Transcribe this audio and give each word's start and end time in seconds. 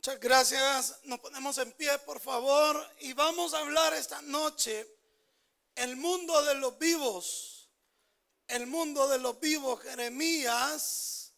Muchas 0.00 0.18
gracias. 0.18 0.98
Nos 1.04 1.20
ponemos 1.20 1.58
en 1.58 1.72
pie, 1.72 1.98
por 1.98 2.20
favor, 2.20 2.90
y 3.00 3.12
vamos 3.12 3.52
a 3.52 3.58
hablar 3.58 3.92
esta 3.92 4.22
noche 4.22 4.96
el 5.74 5.94
mundo 5.96 6.42
de 6.42 6.54
los 6.54 6.78
vivos. 6.78 7.68
El 8.48 8.66
mundo 8.66 9.06
de 9.08 9.18
los 9.18 9.38
vivos, 9.38 9.82
Jeremías, 9.82 11.34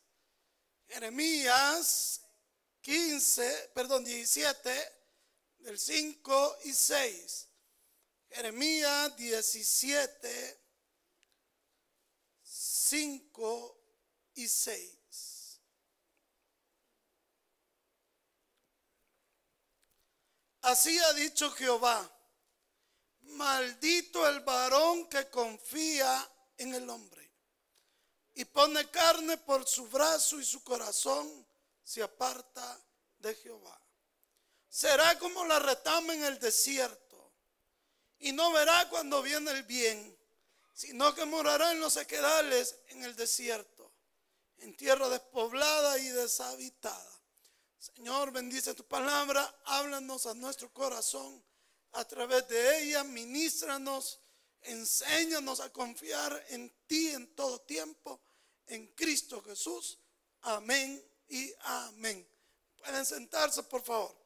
Jeremías 0.86 2.20
15, 2.82 3.72
perdón, 3.74 4.04
17, 4.04 4.92
del 5.58 5.76
5 5.76 6.58
y 6.62 6.72
6. 6.72 7.48
Jeremías 8.30 9.16
17, 9.16 10.60
5 12.44 13.80
y 14.36 14.46
6. 14.46 15.01
Así 20.62 20.96
ha 20.96 21.12
dicho 21.14 21.50
Jehová, 21.52 22.08
maldito 23.22 24.28
el 24.28 24.40
varón 24.40 25.08
que 25.08 25.28
confía 25.28 26.30
en 26.56 26.74
el 26.74 26.88
hombre 26.88 27.30
y 28.34 28.44
pone 28.44 28.88
carne 28.88 29.38
por 29.38 29.66
su 29.66 29.88
brazo 29.88 30.38
y 30.38 30.44
su 30.44 30.62
corazón 30.62 31.46
se 31.82 32.02
aparta 32.02 32.80
de 33.18 33.34
Jehová. 33.34 33.78
Será 34.68 35.18
como 35.18 35.44
la 35.44 35.58
retama 35.58 36.14
en 36.14 36.24
el 36.24 36.38
desierto 36.38 37.32
y 38.20 38.30
no 38.30 38.52
verá 38.52 38.88
cuando 38.88 39.20
viene 39.20 39.50
el 39.50 39.64
bien, 39.64 40.16
sino 40.72 41.12
que 41.12 41.24
morará 41.24 41.72
en 41.72 41.80
los 41.80 41.94
sequedales 41.94 42.78
en 42.88 43.02
el 43.02 43.16
desierto, 43.16 43.92
en 44.58 44.76
tierra 44.76 45.08
despoblada 45.08 45.98
y 45.98 46.08
deshabitada. 46.08 47.11
Señor, 47.82 48.30
bendice 48.30 48.74
tu 48.74 48.84
palabra, 48.84 49.42
háblanos 49.64 50.26
a 50.26 50.34
nuestro 50.34 50.72
corazón 50.72 51.42
a 51.90 52.04
través 52.04 52.46
de 52.46 52.78
ella, 52.78 53.02
ministranos, 53.02 54.20
enséñanos 54.60 55.58
a 55.58 55.72
confiar 55.72 56.46
en 56.50 56.72
ti 56.86 57.08
en 57.08 57.34
todo 57.34 57.60
tiempo, 57.62 58.20
en 58.68 58.86
Cristo 58.94 59.42
Jesús. 59.42 59.98
Amén 60.42 61.04
y 61.28 61.52
amén. 61.58 62.24
Pueden 62.76 63.04
sentarse, 63.04 63.64
por 63.64 63.82
favor. 63.82 64.16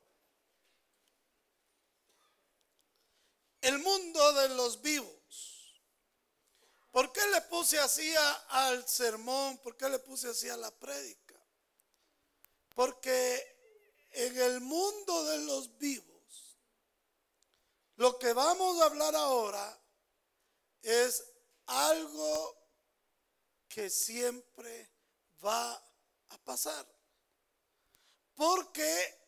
El 3.62 3.78
mundo 3.78 4.32
de 4.34 4.50
los 4.50 4.82
vivos. 4.82 5.80
¿Por 6.92 7.10
qué 7.10 7.26
le 7.32 7.40
puse 7.40 7.78
así 7.78 8.12
al 8.50 8.86
sermón? 8.86 9.56
¿Por 9.58 9.78
qué 9.78 9.88
le 9.88 9.98
puse 9.98 10.28
así 10.28 10.46
a 10.50 10.58
la 10.58 10.70
prédica? 10.70 11.26
Porque 12.74 13.55
en 14.16 14.40
el 14.40 14.60
mundo 14.60 15.24
de 15.24 15.38
los 15.40 15.76
vivos, 15.78 16.58
lo 17.96 18.18
que 18.18 18.32
vamos 18.32 18.80
a 18.80 18.86
hablar 18.86 19.14
ahora 19.14 19.78
es 20.82 21.22
algo 21.66 22.56
que 23.68 23.90
siempre 23.90 24.90
va 25.44 25.74
a 25.74 26.38
pasar. 26.44 26.86
Porque 28.34 29.18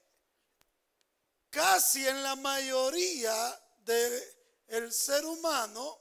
casi 1.50 2.06
en 2.06 2.22
la 2.22 2.36
mayoría 2.36 3.60
del 3.78 4.92
ser 4.92 5.24
humano 5.24 6.00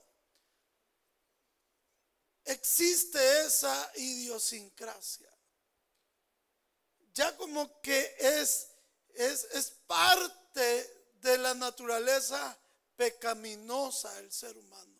existe 2.45 3.45
esa 3.45 3.91
idiosincrasia 3.95 5.37
ya 7.17 7.35
como 7.35 7.81
que 7.81 8.15
es, 8.19 8.67
es, 9.17 9.45
es 9.53 9.71
parte 9.87 11.11
de 11.21 11.37
la 11.37 11.53
naturaleza 11.53 12.57
pecaminosa 12.95 14.13
del 14.15 14.31
ser 14.31 14.57
humano. 14.57 14.95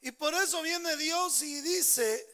Y 0.00 0.12
por 0.12 0.34
eso 0.34 0.60
viene 0.62 0.96
Dios 0.96 1.40
y 1.42 1.60
dice, 1.62 2.28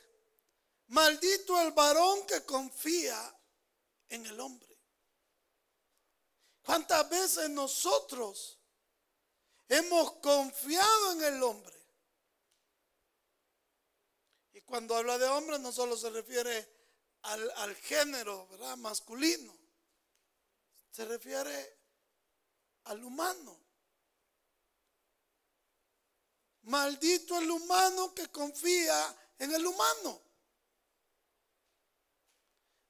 maldito 0.89 1.61
el 1.61 1.73
varón 1.73 2.27
que 2.27 2.45
confía 2.45 3.39
en 4.09 4.27
el 4.27 4.41
hombre. 4.41 4.77
¿Cuántas 6.63 7.09
veces 7.09 7.49
nosotros 7.51 8.59
hemos 9.69 10.15
confiado 10.17 11.13
en 11.13 11.23
el 11.23 11.43
hombre? 11.43 11.77
Y 14.53 14.61
cuando 14.63 14.97
habla 14.97 15.17
de 15.19 15.27
hombre 15.27 15.59
no 15.59 15.71
solo 15.71 15.97
se 15.97 16.11
refiere 16.11 16.80
al, 17.23 17.75
género 17.77 18.47
¿verdad? 18.49 18.77
masculino. 18.79 19.57
Se 20.91 21.05
refiere 21.05 21.79
al 22.85 23.03
humano. 23.05 23.59
Maldito 26.63 27.39
el 27.39 27.51
humano 27.51 28.15
que 28.15 28.29
confía 28.29 29.17
en 29.39 29.53
el 29.53 29.67
humano. 29.67 30.21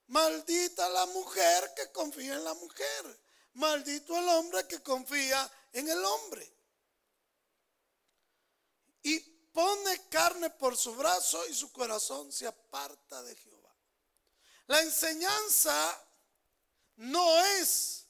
Maldita 0.08 0.88
la 0.88 1.06
mujer 1.06 1.72
que 1.76 1.92
confía 1.92 2.34
en 2.34 2.44
la 2.44 2.54
mujer. 2.54 3.20
Maldito 3.54 4.16
el 4.18 4.28
hombre 4.28 4.66
que 4.66 4.82
confía 4.82 5.50
en 5.72 5.88
el 5.88 6.04
hombre. 6.04 6.52
Y 9.02 9.20
pone 9.52 10.08
carne 10.08 10.50
por 10.50 10.76
su 10.76 10.94
brazo 10.94 11.46
y 11.46 11.54
su 11.54 11.70
corazón 11.72 12.32
se 12.32 12.46
aparta 12.46 13.22
de 13.22 13.36
Jehová. 13.36 13.59
La 14.66 14.80
enseñanza 14.82 16.06
no 16.96 17.44
es 17.44 18.06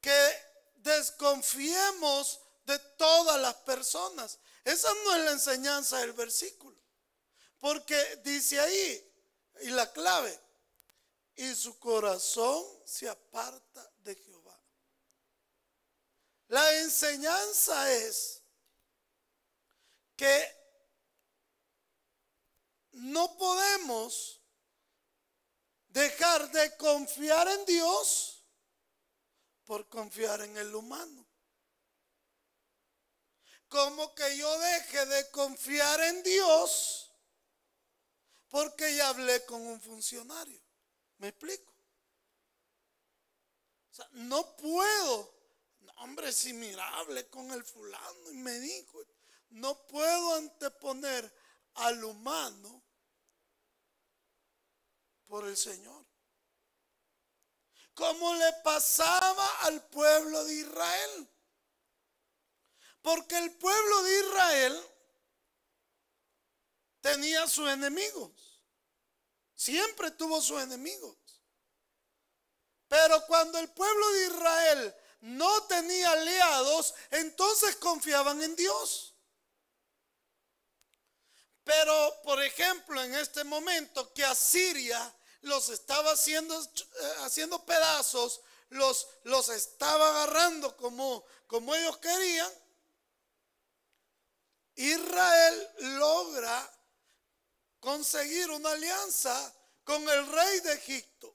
que 0.00 0.46
desconfiemos 0.76 2.40
de 2.64 2.78
todas 2.96 3.40
las 3.40 3.54
personas. 3.56 4.38
Esa 4.64 4.92
no 5.04 5.14
es 5.14 5.24
la 5.24 5.30
enseñanza 5.32 5.98
del 5.98 6.12
versículo. 6.12 6.76
Porque 7.58 8.20
dice 8.24 8.60
ahí, 8.60 9.12
y 9.62 9.70
la 9.70 9.90
clave, 9.92 10.38
y 11.36 11.54
su 11.54 11.78
corazón 11.78 12.64
se 12.84 13.08
aparta 13.08 13.90
de 13.98 14.14
Jehová. 14.14 14.58
La 16.48 16.78
enseñanza 16.78 17.92
es 17.92 18.42
que 20.16 20.56
no 22.92 23.36
podemos 23.36 24.40
dejar 25.96 26.50
de 26.50 26.76
confiar 26.76 27.48
en 27.48 27.64
Dios 27.64 28.44
por 29.64 29.88
confiar 29.88 30.42
en 30.42 30.54
el 30.58 30.74
humano. 30.74 31.26
Como 33.66 34.14
que 34.14 34.36
yo 34.36 34.58
deje 34.58 35.06
de 35.06 35.30
confiar 35.30 35.98
en 36.00 36.22
Dios 36.22 37.10
porque 38.50 38.94
ya 38.94 39.08
hablé 39.08 39.42
con 39.46 39.62
un 39.62 39.80
funcionario. 39.80 40.60
¿Me 41.16 41.28
explico? 41.28 41.72
O 43.90 43.94
sea, 43.94 44.06
no 44.12 44.54
puedo, 44.54 45.34
hombre, 45.96 46.30
si 46.30 46.52
mirable 46.52 47.26
con 47.28 47.50
el 47.52 47.64
fulano 47.64 48.30
y 48.32 48.36
me 48.36 48.60
dijo, 48.60 49.02
no 49.48 49.86
puedo 49.86 50.34
anteponer 50.34 51.34
al 51.72 52.04
humano 52.04 52.85
por 55.26 55.46
el 55.46 55.56
Señor. 55.56 56.04
Como 57.94 58.34
le 58.34 58.52
pasaba 58.64 59.48
al 59.62 59.82
pueblo 59.88 60.44
de 60.44 60.54
Israel. 60.54 61.28
Porque 63.02 63.38
el 63.38 63.52
pueblo 63.52 64.02
de 64.02 64.20
Israel 64.20 64.86
tenía 67.00 67.46
sus 67.46 67.68
enemigos. 67.68 68.32
Siempre 69.54 70.10
tuvo 70.10 70.40
sus 70.42 70.60
enemigos. 70.60 71.16
Pero 72.88 73.24
cuando 73.26 73.58
el 73.58 73.70
pueblo 73.70 74.12
de 74.12 74.26
Israel 74.26 74.94
no 75.20 75.64
tenía 75.64 76.10
aliados, 76.10 76.94
entonces 77.10 77.76
confiaban 77.76 78.42
en 78.42 78.54
Dios. 78.54 79.14
Pero, 81.64 82.20
por 82.22 82.40
ejemplo, 82.42 83.02
en 83.02 83.14
este 83.14 83.42
momento 83.42 84.12
que 84.12 84.24
Asiria 84.24 85.12
los 85.42 85.68
estaba 85.68 86.12
haciendo, 86.12 86.60
eh, 86.60 87.14
haciendo 87.20 87.64
pedazos, 87.64 88.40
los, 88.70 89.06
los 89.24 89.48
estaba 89.48 90.08
agarrando 90.10 90.76
como, 90.76 91.24
como 91.46 91.74
ellos 91.74 91.96
querían, 91.98 92.52
Israel 94.74 95.70
logra 95.78 96.72
conseguir 97.80 98.50
una 98.50 98.72
alianza 98.72 99.54
con 99.84 100.02
el 100.08 100.26
rey 100.26 100.60
de 100.60 100.72
Egipto. 100.74 101.34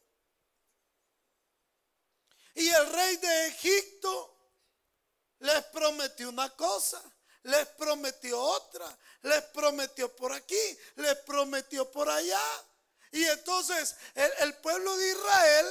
Y 2.53 2.67
el 2.67 2.87
rey 2.91 3.17
de 3.17 3.47
Egipto 3.47 4.37
les 5.39 5.63
prometió 5.65 6.29
una 6.29 6.49
cosa 6.55 7.01
les 7.43 7.67
prometió 7.69 8.39
otra, 8.39 8.97
les 9.23 9.43
prometió 9.45 10.15
por 10.15 10.31
aquí, 10.31 10.77
les 10.97 11.17
prometió 11.19 11.89
por 11.89 12.09
allá. 12.09 12.41
Y 13.11 13.25
entonces 13.25 13.95
el, 14.15 14.55
pueblo 14.55 14.95
de 14.95 15.11
Israel 15.11 15.67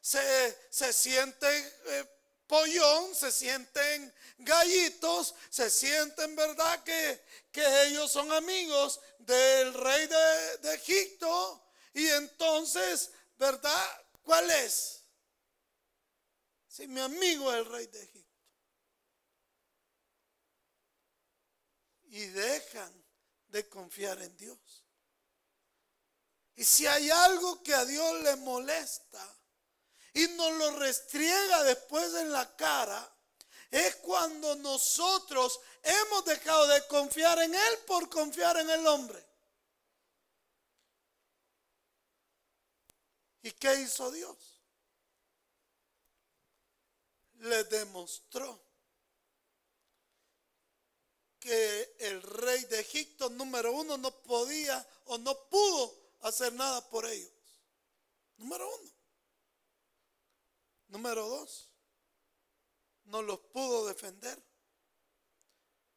se, 0.00 0.58
se 0.70 0.92
siente 0.92 1.48
eh, 1.86 2.04
pollón, 2.46 3.14
se 3.14 3.32
sienten 3.32 4.12
gallitos, 4.38 5.34
se 5.48 5.70
sienten, 5.70 6.36
¿verdad? 6.36 6.82
Que, 6.84 7.24
que 7.50 7.84
ellos 7.84 8.12
son 8.12 8.30
amigos 8.32 9.00
del 9.20 9.72
rey 9.72 10.06
de, 10.06 10.58
de 10.58 10.74
Egipto. 10.74 11.66
Y 11.94 12.08
entonces, 12.08 13.10
¿verdad? 13.38 14.06
¿Cuál 14.22 14.50
es? 14.50 15.02
Si 16.68 16.86
mi 16.88 17.00
amigo 17.00 17.50
es 17.52 17.58
el 17.58 17.66
rey 17.66 17.86
de 17.86 18.02
Egipto. 18.02 18.38
Y 22.04 22.26
dejan 22.26 23.04
de 23.48 23.66
confiar 23.68 24.20
en 24.20 24.36
Dios. 24.36 24.81
Y 26.56 26.64
si 26.64 26.86
hay 26.86 27.10
algo 27.10 27.62
que 27.62 27.74
a 27.74 27.84
Dios 27.84 28.22
le 28.22 28.36
molesta 28.36 29.36
y 30.14 30.26
nos 30.28 30.52
lo 30.52 30.78
restriega 30.78 31.62
después 31.64 32.12
en 32.14 32.32
la 32.32 32.54
cara, 32.56 33.10
es 33.70 33.96
cuando 33.96 34.54
nosotros 34.56 35.58
hemos 35.82 36.24
dejado 36.26 36.66
de 36.68 36.86
confiar 36.88 37.38
en 37.40 37.54
Él 37.54 37.78
por 37.86 38.08
confiar 38.10 38.58
en 38.58 38.68
el 38.68 38.86
hombre. 38.86 39.26
¿Y 43.42 43.50
qué 43.52 43.74
hizo 43.80 44.10
Dios? 44.10 44.60
Le 47.38 47.64
demostró 47.64 48.62
que 51.40 51.96
el 51.98 52.22
rey 52.22 52.62
de 52.66 52.80
Egipto 52.80 53.30
número 53.30 53.72
uno 53.72 53.96
no 53.96 54.12
podía 54.22 54.86
o 55.06 55.18
no 55.18 55.36
pudo 55.48 56.01
hacer 56.22 56.52
nada 56.54 56.88
por 56.88 57.06
ellos. 57.06 57.30
Número 58.36 58.68
uno. 58.68 58.90
Número 60.88 61.26
dos, 61.26 61.70
no 63.04 63.22
los 63.22 63.40
pudo 63.40 63.86
defender. 63.86 64.40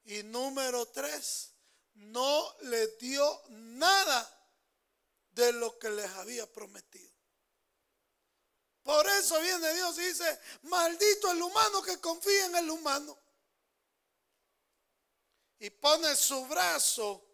Y 0.05 0.23
número 0.23 0.85
tres, 0.87 1.51
no 1.95 2.55
les 2.61 2.97
dio 2.97 3.41
nada 3.49 4.31
de 5.31 5.51
lo 5.53 5.77
que 5.79 5.89
les 5.89 6.09
había 6.11 6.51
prometido. 6.51 7.13
Por 8.83 9.05
eso 9.07 9.39
viene 9.41 9.73
Dios 9.73 9.97
y 9.97 10.01
dice, 10.03 10.39
maldito 10.61 11.31
el 11.31 11.41
humano 11.41 11.81
que 11.81 11.99
confía 11.99 12.45
en 12.45 12.55
el 12.55 12.69
humano. 12.69 13.19
Y 15.59 15.71
pone 15.71 16.15
su 16.15 16.45
brazo 16.45 17.24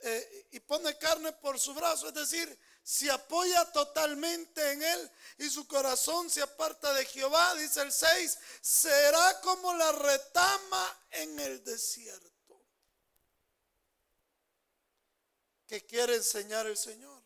eh, 0.00 0.48
y 0.52 0.60
pone 0.60 0.96
carne 0.96 1.32
por 1.32 1.58
su 1.58 1.74
brazo, 1.74 2.08
es 2.08 2.14
decir, 2.14 2.58
se 2.82 3.10
apoya 3.10 3.70
totalmente 3.72 4.72
en 4.72 4.82
él 4.82 5.10
y 5.38 5.50
su 5.50 5.66
corazón 5.66 6.30
se 6.30 6.40
aparta 6.40 6.92
de 6.94 7.04
Jehová, 7.04 7.54
dice 7.56 7.82
el 7.82 7.92
6, 7.92 8.38
será 8.60 9.40
como 9.40 9.74
la 9.74 9.92
retama 9.92 11.06
en 11.10 11.40
el 11.40 11.64
desierto. 11.64 12.64
¿Qué 15.66 15.84
quiere 15.84 16.16
enseñar 16.16 16.66
el 16.66 16.78
Señor? 16.78 17.22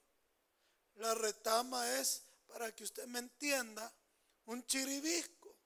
La 0.94 1.14
retama 1.14 1.98
es, 2.00 2.22
para 2.48 2.74
que 2.74 2.84
usted 2.84 3.06
me 3.06 3.20
entienda, 3.20 3.92
un 4.46 4.66
chiribisco, 4.66 5.56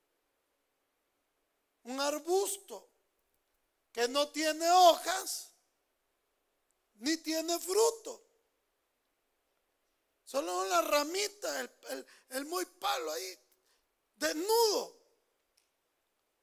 un 1.84 2.00
arbusto 2.00 2.90
que 3.92 4.08
no 4.08 4.28
tiene 4.28 4.70
hojas 4.70 5.52
ni 6.98 7.16
tiene 7.18 7.58
fruto. 7.58 8.22
Solo 10.24 10.62
una 10.62 10.82
ramita, 10.82 11.60
el, 12.30 12.44
muy 12.46 12.64
palo 12.64 13.12
ahí, 13.12 13.38
desnudo. 14.16 14.96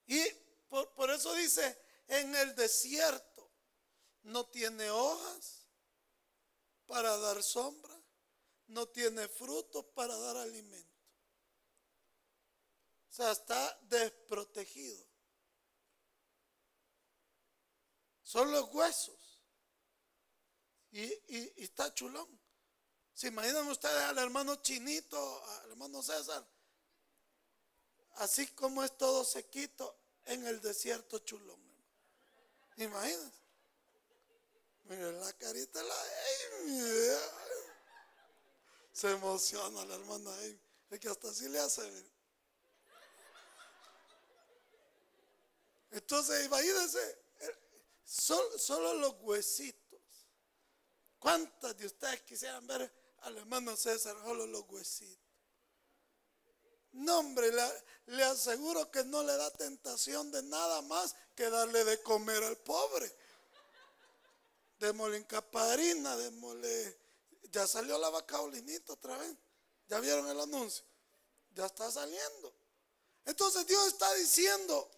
Y 0.08 0.24
por, 0.70 0.94
por 0.94 1.12
eso 1.12 1.34
dice, 1.34 1.78
en 2.08 2.34
el 2.36 2.56
desierto 2.56 3.52
no 4.24 4.46
tiene 4.48 4.90
hojas 4.90 5.68
para 6.86 7.18
dar 7.18 7.44
sombra, 7.44 8.00
no 8.68 8.88
tiene 8.88 9.28
fruto 9.28 9.84
para 9.94 10.18
dar 10.18 10.38
alimento. 10.38 10.94
O 13.10 13.16
sea, 13.16 13.32
está 13.32 13.80
desprotegido. 13.84 15.06
Son 18.24 18.52
los 18.52 18.74
huesos. 18.74 19.23
Y, 20.94 21.02
y 21.28 21.64
está 21.64 21.94
chulón. 21.94 22.28
¿Se 23.14 23.28
imaginan 23.28 23.68
ustedes 23.68 24.02
al 24.04 24.18
hermano 24.20 24.56
Chinito, 24.58 25.46
al 25.46 25.72
hermano 25.72 26.02
César? 26.02 26.48
Así 28.16 28.48
como 28.48 28.84
es 28.84 28.96
todo 28.98 29.26
sequito 29.26 30.00
en 30.26 30.46
el 30.46 30.62
desierto 30.62 31.20
chulón. 31.20 31.60
Imagínense. 32.78 33.44
Miren 34.84 35.20
la 35.20 35.34
carita 35.34 35.82
la 35.82 35.96
Se 38.92 39.10
emociona 39.12 39.86
la 39.86 39.96
hermana 39.96 40.36
ahí. 40.38 40.60
Es 40.92 41.00
que 41.00 41.10
hasta 41.10 41.30
así 41.30 41.50
le 41.50 41.60
hace. 41.60 41.82
Entonces, 45.90 46.46
imagínense, 46.46 47.18
solo, 48.04 48.60
solo 48.60 48.94
los 48.96 49.16
huesitos. 49.22 49.83
¿Cuántas 51.24 51.78
de 51.78 51.86
ustedes 51.86 52.22
quisieran 52.24 52.68
ver 52.68 52.92
al 53.22 53.38
hermano 53.38 53.78
César 53.78 54.14
solo 54.26 54.46
los 54.46 54.66
huesitos. 54.70 55.18
No, 56.92 57.20
hombre, 57.20 57.50
le, 58.08 58.24
aseguro 58.26 58.92
que 58.92 59.06
no 59.06 59.24
le 59.24 59.32
da 59.38 59.50
tentación 59.52 60.30
de 60.32 60.44
nada 60.44 60.82
más 60.82 61.16
que 61.34 61.50
darle 61.50 61.86
de 61.86 62.04
comer 62.04 62.44
al 62.44 62.58
pobre. 62.58 63.10
Démosle 64.80 65.16
encaparina, 65.16 66.18
démosle. 66.18 67.00
Ya 67.52 67.66
salió 67.68 67.98
la 67.98 68.10
vaca 68.10 68.42
olinita 68.42 68.92
otra 68.92 69.18
vez. 69.18 69.34
¿Ya 69.88 70.02
vieron 70.02 70.28
el 70.28 70.42
anuncio? 70.42 70.84
Ya 71.56 71.68
está 71.68 71.90
saliendo. 71.90 72.54
Entonces 73.24 73.66
Dios 73.66 73.88
está 73.88 74.14
diciendo 74.16 74.92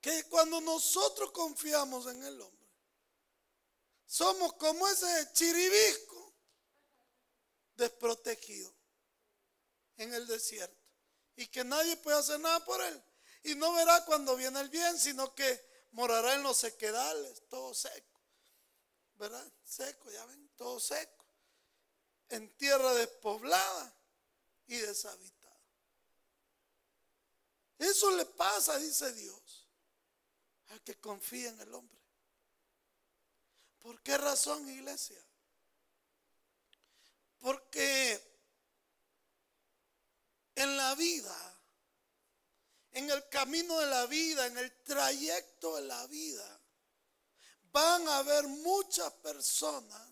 que 0.00 0.22
cuando 0.28 0.60
nosotros 0.60 1.32
confiamos 1.32 2.06
en 2.06 2.22
el 2.22 2.40
hombre, 2.40 2.59
somos 4.10 4.54
como 4.54 4.88
ese 4.88 5.32
chiribisco 5.34 6.34
desprotegido 7.76 8.74
en 9.98 10.12
el 10.12 10.26
desierto 10.26 10.84
y 11.36 11.46
que 11.46 11.62
nadie 11.62 11.96
puede 11.98 12.18
hacer 12.18 12.40
nada 12.40 12.64
por 12.64 12.82
él. 12.82 13.00
Y 13.44 13.54
no 13.54 13.72
verá 13.72 14.04
cuando 14.04 14.34
viene 14.34 14.60
el 14.60 14.68
bien, 14.68 14.98
sino 14.98 15.32
que 15.32 15.64
morará 15.92 16.34
en 16.34 16.42
los 16.42 16.56
sequedales, 16.56 17.48
todo 17.48 17.72
seco. 17.72 18.20
¿Verdad? 19.14 19.48
Seco, 19.62 20.10
ya 20.10 20.26
ven, 20.26 20.50
todo 20.56 20.80
seco. 20.80 21.24
En 22.30 22.52
tierra 22.56 22.92
despoblada 22.94 23.96
y 24.66 24.76
deshabitada. 24.76 25.62
Eso 27.78 28.10
le 28.16 28.26
pasa, 28.26 28.76
dice 28.78 29.12
Dios, 29.12 29.68
al 30.70 30.82
que 30.82 30.98
confía 30.98 31.50
en 31.50 31.60
el 31.60 31.72
hombre. 31.72 31.99
¿Por 33.80 34.00
qué 34.02 34.16
razón, 34.18 34.68
iglesia? 34.68 35.22
Porque 37.38 38.22
en 40.54 40.76
la 40.76 40.94
vida, 40.94 41.60
en 42.92 43.10
el 43.10 43.28
camino 43.28 43.78
de 43.78 43.86
la 43.86 44.06
vida, 44.06 44.46
en 44.46 44.58
el 44.58 44.82
trayecto 44.82 45.76
de 45.76 45.82
la 45.82 46.06
vida, 46.06 46.60
van 47.72 48.06
a 48.08 48.18
haber 48.18 48.46
muchas 48.48 49.12
personas 49.14 50.10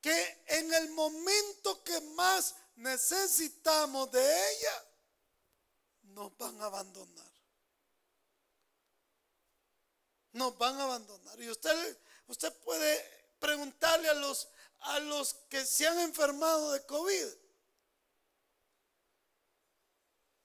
que 0.00 0.44
en 0.46 0.72
el 0.74 0.90
momento 0.90 1.82
que 1.84 2.00
más 2.14 2.54
necesitamos 2.76 4.10
de 4.10 4.52
ella, 4.52 4.86
nos 6.02 6.36
van 6.36 6.60
a 6.60 6.66
abandonar. 6.66 7.30
Nos 10.32 10.56
van 10.56 10.78
a 10.78 10.84
abandonar. 10.84 11.40
Y 11.40 11.50
usted, 11.50 11.98
usted 12.30 12.52
puede 12.58 13.34
preguntarle 13.40 14.08
a 14.08 14.14
los 14.14 14.48
a 14.82 14.98
los 15.00 15.34
que 15.50 15.64
se 15.66 15.86
han 15.86 15.98
enfermado 15.98 16.72
de 16.72 16.86
COVID. 16.86 17.26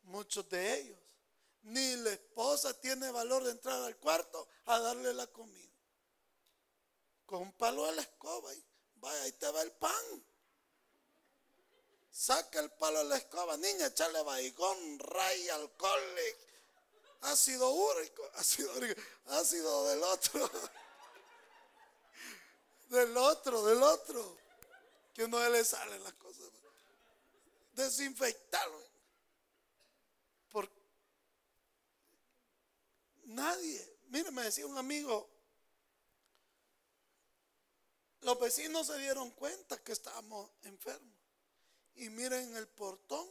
Muchos 0.04 0.50
de 0.50 0.80
ellos. 0.80 1.00
Ni 1.62 1.96
la 1.98 2.12
esposa 2.12 2.80
tiene 2.80 3.10
valor 3.12 3.44
de 3.44 3.52
entrar 3.52 3.82
al 3.82 3.98
cuarto 3.98 4.48
a 4.66 4.80
darle 4.80 5.14
la 5.14 5.28
comida. 5.28 5.72
Con 7.26 7.44
un 7.44 7.54
palo 7.54 7.86
de 7.86 7.96
la 7.96 8.02
escoba 8.02 8.54
y 8.54 8.64
vaya, 8.96 9.24
ahí 9.24 9.32
te 9.34 9.50
va 9.50 9.62
el 9.62 9.72
pan. 9.72 10.26
Saca 12.12 12.60
el 12.60 12.72
palo 12.72 13.00
de 13.00 13.06
la 13.06 13.18
escoba, 13.18 13.58
niña, 13.58 13.88
echarle 13.88 14.22
baigón, 14.22 15.00
ray, 15.00 15.50
alcohol, 15.50 16.02
ácido 17.22 17.70
úrico, 17.70 18.30
ácido 18.36 18.72
úrico, 18.74 19.02
ácido 19.28 19.88
del 19.88 20.04
otro. 20.04 20.52
Del 22.90 23.16
otro, 23.18 23.64
del 23.66 23.82
otro. 23.82 24.38
Que 25.14 25.24
uno 25.24 25.50
le 25.50 25.64
sale 25.64 25.98
las 26.00 26.14
cosas. 26.14 26.46
Desinfectarlo. 27.74 28.82
Por 30.50 30.70
nadie. 33.26 33.98
Mire, 34.08 34.32
me 34.32 34.44
decía 34.44 34.66
un 34.66 34.78
amigo, 34.78 35.30
los 38.22 38.40
vecinos 38.40 38.88
se 38.88 38.98
dieron 38.98 39.30
cuenta 39.32 39.78
que 39.84 39.92
estábamos 39.92 40.50
enfermos. 40.64 41.16
Y 41.96 42.10
miren 42.10 42.56
el 42.56 42.68
portón. 42.68 43.30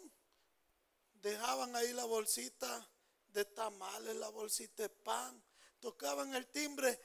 Dejaban 1.15 1.75
ahí 1.75 1.93
la 1.93 2.05
bolsita 2.05 2.89
de 3.29 3.45
tamales, 3.45 4.15
la 4.17 4.29
bolsita 4.29 4.85
de 4.85 4.89
pan. 4.89 5.43
Tocaban 5.81 6.35
el 6.35 6.47
timbre. 6.47 7.01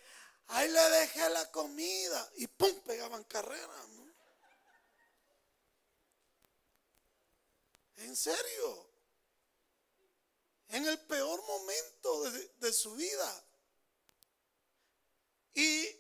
Ahí 0.50 0.70
le 0.70 0.82
dejé 0.82 1.30
la 1.30 1.52
comida. 1.52 2.32
Y 2.38 2.48
pum, 2.48 2.74
pegaban 2.82 3.24
carrera. 3.26 3.86
En 7.98 8.16
serio. 8.16 8.90
En 10.70 10.88
el 10.88 11.00
peor 11.06 11.44
momento 11.46 12.24
de, 12.24 12.48
de 12.58 12.74
su 12.74 12.94
vida. 12.96 13.44
Y 15.54 16.00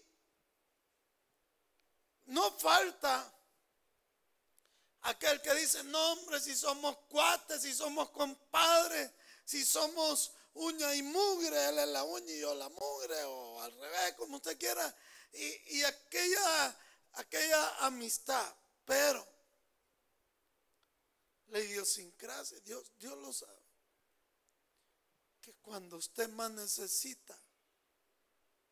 no 2.26 2.52
falta 2.52 3.34
aquel 5.02 5.42
que 5.42 5.54
dice, 5.56 5.84
no 5.86 6.12
hombre, 6.14 6.40
si 6.40 6.56
somos 6.56 6.98
cuates, 7.10 7.62
si 7.62 7.74
somos 7.74 8.10
compadres, 8.12 9.12
si 9.46 9.66
somos 9.66 10.32
uña 10.54 10.94
y 10.96 11.04
mugre, 11.04 11.70
él 11.70 11.80
es 11.80 11.88
la 11.88 12.04
uña 12.04 12.32
y 12.32 12.40
yo 12.40 12.54
la 12.56 12.70
mugre, 12.70 13.24
o 13.24 13.62
al 13.62 13.72
revés, 13.74 14.14
como 14.16 14.38
usted 14.38 14.58
quiera. 14.58 14.96
Y, 15.32 15.84
aquella, 15.84 16.80
aquella 17.14 17.86
amistad, 17.86 18.56
pero 18.86 19.26
la 21.48 21.60
idiosincrasia, 21.60 22.60
Dios, 22.62 22.92
Dios 22.98 23.18
lo 23.18 23.32
sabe. 23.32 23.60
Que 25.42 25.54
cuando 25.56 25.98
usted 25.98 26.30
más 26.30 26.52
necesita, 26.52 27.40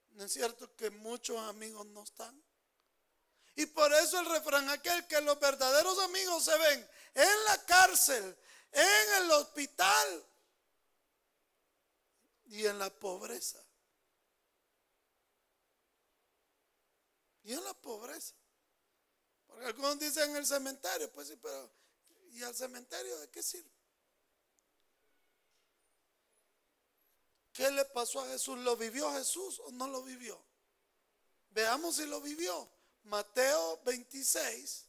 ¿no 0.10 0.24
es 0.24 0.34
cierto 0.34 0.75
que 0.75 0.89
muchos 0.89 1.38
amigos 1.38 1.86
no 1.88 2.03
están? 2.03 2.43
Y 3.55 3.65
por 3.67 3.91
eso 3.93 4.19
el 4.19 4.27
refrán 4.27 4.69
aquel 4.69 5.07
que 5.07 5.19
los 5.22 5.39
verdaderos 5.39 5.98
amigos 6.00 6.46
se 6.46 6.57
ven 6.57 6.89
en 7.15 7.46
la 7.46 7.65
cárcel, 7.65 8.38
en 8.72 9.24
el 9.24 9.31
hospital 9.31 10.27
y 12.47 12.65
en 12.65 12.79
la 12.79 12.89
pobreza. 12.89 13.63
Y 17.43 17.53
en 17.53 17.63
la 17.63 17.73
pobreza. 17.73 18.35
Porque 19.45 19.65
algunos 19.65 19.99
dicen 19.99 20.31
en 20.31 20.37
el 20.37 20.45
cementerio, 20.45 21.11
pues 21.11 21.27
sí, 21.27 21.35
pero 21.41 21.71
¿y 22.31 22.43
al 22.43 22.55
cementerio 22.55 23.17
de 23.19 23.29
qué 23.29 23.41
sirve? 23.41 23.71
¿Qué 27.53 27.71
le 27.71 27.85
pasó 27.85 28.21
a 28.21 28.27
Jesús? 28.27 28.57
¿Lo 28.59 28.77
vivió 28.77 29.11
Jesús 29.13 29.59
o 29.65 29.71
no 29.71 29.87
lo 29.87 30.03
vivió? 30.03 30.39
Veamos 31.49 31.95
si 31.95 32.05
lo 32.05 32.21
vivió. 32.21 32.69
Mateo 33.05 33.81
26, 33.83 34.85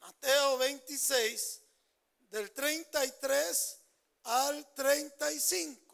Mateo 0.00 0.58
26, 0.58 1.60
del 2.30 2.50
33 2.52 3.78
al 4.26 4.66
35. 4.74 5.86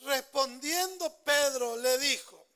Respondiendo 0.00 1.14
Pedro 1.22 1.76
le 1.76 1.98
dijo, 1.98 2.46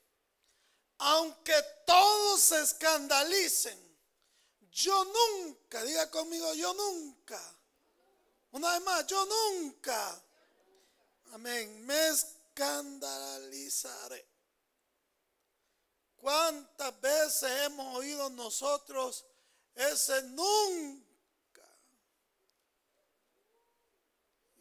aunque 0.99 1.53
todos 1.87 2.41
se 2.41 2.63
escandalicen, 2.63 3.79
yo 4.71 5.05
nunca, 5.05 5.83
diga 5.85 6.11
conmigo, 6.11 6.55
yo 6.55 6.73
nunca. 6.73 7.39
Una 8.53 8.73
vez 8.73 8.83
más, 8.83 9.07
yo 9.07 9.27
nunca. 9.27 10.25
Amén. 11.33 11.85
Me 11.87 12.09
escandalizaré. 12.09 14.27
¿Cuántas 16.17 16.99
veces 17.01 17.51
hemos 17.63 17.97
oído 17.97 18.29
nosotros 18.31 19.27
ese 19.75 20.23
nunca? 20.23 21.13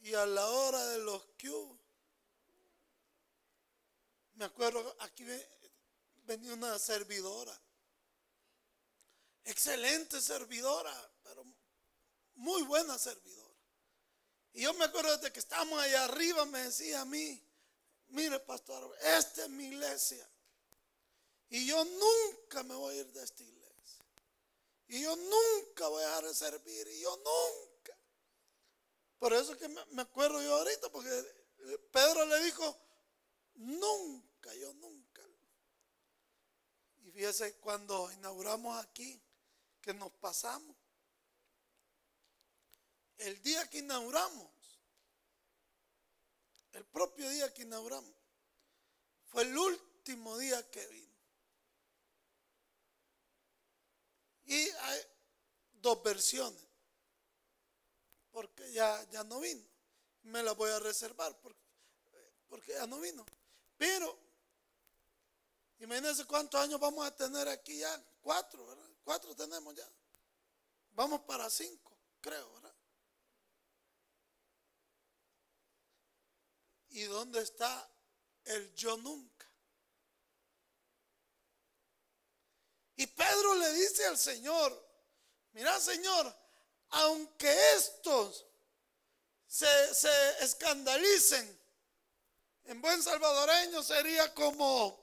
Y 0.02 0.14
a 0.16 0.26
la 0.26 0.50
hora 0.50 0.86
de 0.88 0.98
los 1.00 1.24
que 1.38 1.50
me 4.42 4.46
acuerdo, 4.46 4.96
aquí 5.02 5.24
venía 6.24 6.56
una 6.56 6.80
servidora. 6.80 7.56
Excelente 9.44 10.20
servidora, 10.20 10.92
pero 11.22 11.46
muy 12.34 12.64
buena 12.64 12.98
servidora. 12.98 13.61
Y 14.54 14.64
yo 14.64 14.74
me 14.74 14.86
acuerdo 14.86 15.18
de 15.18 15.32
que 15.32 15.40
estábamos 15.40 15.80
allá 15.82 16.06
arriba, 16.06 16.46
me 16.46 16.60
decía 16.64 17.02
a 17.02 17.06
mí, 17.06 17.42
mire 18.10 18.40
pastor, 18.40 18.96
esta 19.02 19.44
es 19.44 19.50
mi 19.50 19.66
iglesia. 19.68 20.28
Y 21.50 21.66
yo 21.68 21.84
nunca 21.84 22.64
me 22.64 22.76
voy 22.76 22.96
a 22.96 23.00
ir 23.00 23.12
de 23.12 23.24
esta 23.24 23.44
iglesia. 23.44 24.06
Y 24.88 25.02
yo 25.02 25.16
nunca 25.16 25.88
voy 25.88 26.04
a 26.04 26.08
dejar 26.08 26.26
de 26.26 26.36
servir. 26.36 26.88
Y 26.88 27.02
yo 27.02 27.16
nunca. 27.18 27.98
Por 29.20 29.34
eso 29.34 29.58
que 29.58 29.68
me 29.68 30.02
acuerdo 30.02 30.42
yo 30.42 30.56
ahorita, 30.56 30.90
porque 30.90 31.10
Pedro 31.92 32.26
le 32.26 32.44
dijo, 32.44 32.78
nunca, 33.56 34.54
yo 34.56 34.74
nunca. 34.74 35.22
Y 37.04 37.12
fíjese 37.12 37.56
cuando 37.56 38.12
inauguramos 38.12 38.78
aquí, 38.84 39.22
que 39.82 39.94
nos 39.94 40.12
pasamos. 40.14 40.76
El 43.22 43.42
día 43.42 43.70
que 43.70 43.80
inauguramos, 43.80 44.52
el 46.74 46.86
propio 46.86 47.30
día 47.30 47.54
que 47.54 47.64
inauguramos, 47.64 48.14
fue 49.28 49.44
el 49.44 49.58
último 49.58 50.38
día 50.38 50.70
que 50.70 50.86
vino. 50.88 51.12
Y 54.46 54.70
hay 54.70 55.02
dos 55.74 56.02
versiones, 56.04 56.68
porque 58.32 58.72
ya, 58.72 59.10
ya 59.12 59.24
no 59.24 59.40
vino. 59.40 59.64
Me 60.24 60.44
la 60.44 60.52
voy 60.54 60.72
a 60.72 60.80
reservar 60.80 61.40
porque, 61.42 61.60
porque 62.48 62.74
ya 62.74 62.86
no 62.88 63.00
vino. 63.00 63.26
Pero 63.78 64.32
Imagínense 65.82 66.26
cuántos 66.26 66.62
años 66.62 66.80
vamos 66.80 67.04
a 67.06 67.16
tener 67.16 67.48
aquí 67.48 67.80
ya. 67.80 68.04
Cuatro, 68.22 68.68
¿verdad? 68.68 68.88
Cuatro 69.04 69.36
tenemos 69.36 69.74
ya. 69.74 69.88
Vamos 70.92 71.22
para 71.22 71.50
cinco, 71.50 71.98
creo, 72.22 72.54
¿verdad? 72.54 72.61
¿Y 76.92 77.04
dónde 77.04 77.42
está 77.42 77.90
el 78.46 78.74
yo 78.76 78.98
nunca? 78.98 79.48
Y 82.96 83.08
Pedro 83.08 83.56
le 83.56 83.74
dice 83.74 84.06
al 84.06 84.18
Señor, 84.18 84.88
mira 85.54 85.80
Señor, 85.80 86.36
aunque 86.90 87.74
estos 87.74 88.46
se, 89.48 89.94
se 89.94 90.44
escandalicen, 90.44 91.60
en 92.66 92.82
buen 92.82 93.02
salvadoreño 93.02 93.82
sería 93.82 94.34
como 94.34 95.02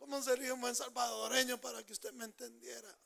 ¿Cómo 0.00 0.22
sería 0.22 0.54
un 0.54 0.62
buen 0.62 0.74
salvadoreño 0.74 1.60
para 1.60 1.84
que 1.84 1.92
usted 1.92 2.10
me 2.14 2.24
entendiera? 2.24 2.98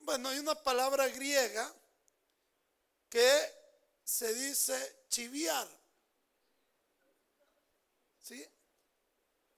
Bueno, 0.00 0.28
hay 0.28 0.40
una 0.40 0.56
palabra 0.56 1.06
griega 1.06 1.72
que 3.08 3.54
se 4.02 4.34
dice 4.34 5.04
chiviar. 5.08 5.68
¿Sí? 8.24 8.42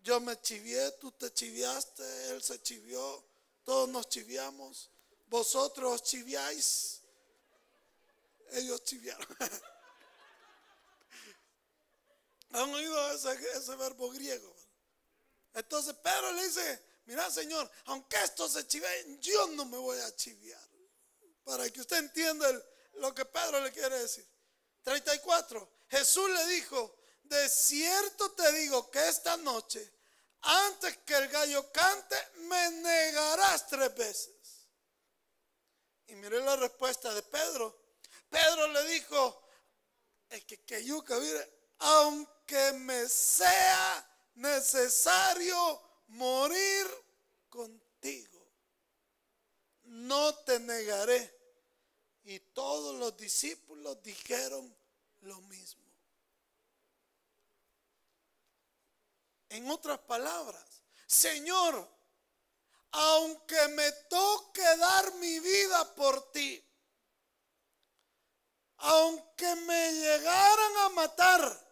Yo 0.00 0.18
me 0.18 0.40
chivié, 0.40 0.90
tú 1.00 1.12
te 1.12 1.32
chiviaste, 1.32 2.30
él 2.30 2.42
se 2.42 2.60
chivió, 2.62 3.24
todos 3.62 3.88
nos 3.88 4.08
chiviamos, 4.08 4.90
vosotros 5.26 6.02
chiviáis, 6.02 7.00
ellos 8.50 8.82
chiviaron. 8.82 9.24
¿Han 12.50 12.74
oído 12.74 13.12
ese, 13.12 13.76
verbo 13.76 14.10
griego? 14.10 14.52
Entonces 15.54 15.94
Pedro 16.02 16.32
le 16.32 16.44
dice, 16.44 16.82
mira 17.04 17.30
Señor, 17.30 17.70
aunque 17.84 18.16
esto 18.16 18.48
se 18.48 18.66
chive, 18.66 18.88
yo 19.20 19.46
no 19.48 19.64
me 19.64 19.76
voy 19.76 20.00
a 20.00 20.16
chiviar. 20.16 20.68
Para 21.44 21.70
que 21.70 21.80
usted 21.80 21.98
entienda 21.98 22.48
lo 22.94 23.14
que 23.14 23.24
Pedro 23.24 23.60
le 23.60 23.70
quiere 23.70 24.00
decir. 24.00 24.26
34. 24.82 25.70
Jesús 25.88 26.28
le 26.30 26.46
dijo, 26.48 26.95
de 27.28 27.48
cierto 27.48 28.32
te 28.32 28.52
digo 28.52 28.90
que 28.90 29.08
esta 29.08 29.36
noche, 29.38 29.92
antes 30.42 30.98
que 30.98 31.14
el 31.14 31.28
gallo 31.28 31.70
cante, 31.72 32.16
me 32.48 32.70
negarás 32.70 33.66
tres 33.66 33.94
veces. 33.94 34.34
Y 36.08 36.14
mire 36.14 36.40
la 36.40 36.56
respuesta 36.56 37.12
de 37.12 37.22
Pedro. 37.22 37.76
Pedro 38.28 38.68
le 38.68 38.84
dijo, 38.88 39.42
el 40.30 40.44
que, 40.46 40.58
que 40.64 40.80
mire, 40.80 41.52
aunque 41.78 42.72
me 42.74 43.08
sea 43.08 44.08
necesario 44.34 45.82
morir 46.08 46.86
contigo, 47.48 48.46
no 49.84 50.34
te 50.44 50.60
negaré. 50.60 51.34
Y 52.24 52.40
todos 52.40 52.96
los 52.96 53.16
discípulos 53.16 54.02
dijeron 54.02 54.76
lo 55.20 55.40
mismo. 55.42 55.85
En 59.56 59.70
otras 59.70 59.98
palabras, 60.00 60.82
Señor, 61.06 61.88
aunque 62.90 63.68
me 63.68 63.90
toque 64.10 64.76
dar 64.76 65.14
mi 65.14 65.40
vida 65.40 65.94
por 65.94 66.30
ti, 66.30 66.62
aunque 68.76 69.54
me 69.54 69.92
llegaran 69.94 70.76
a 70.76 70.88
matar, 70.90 71.68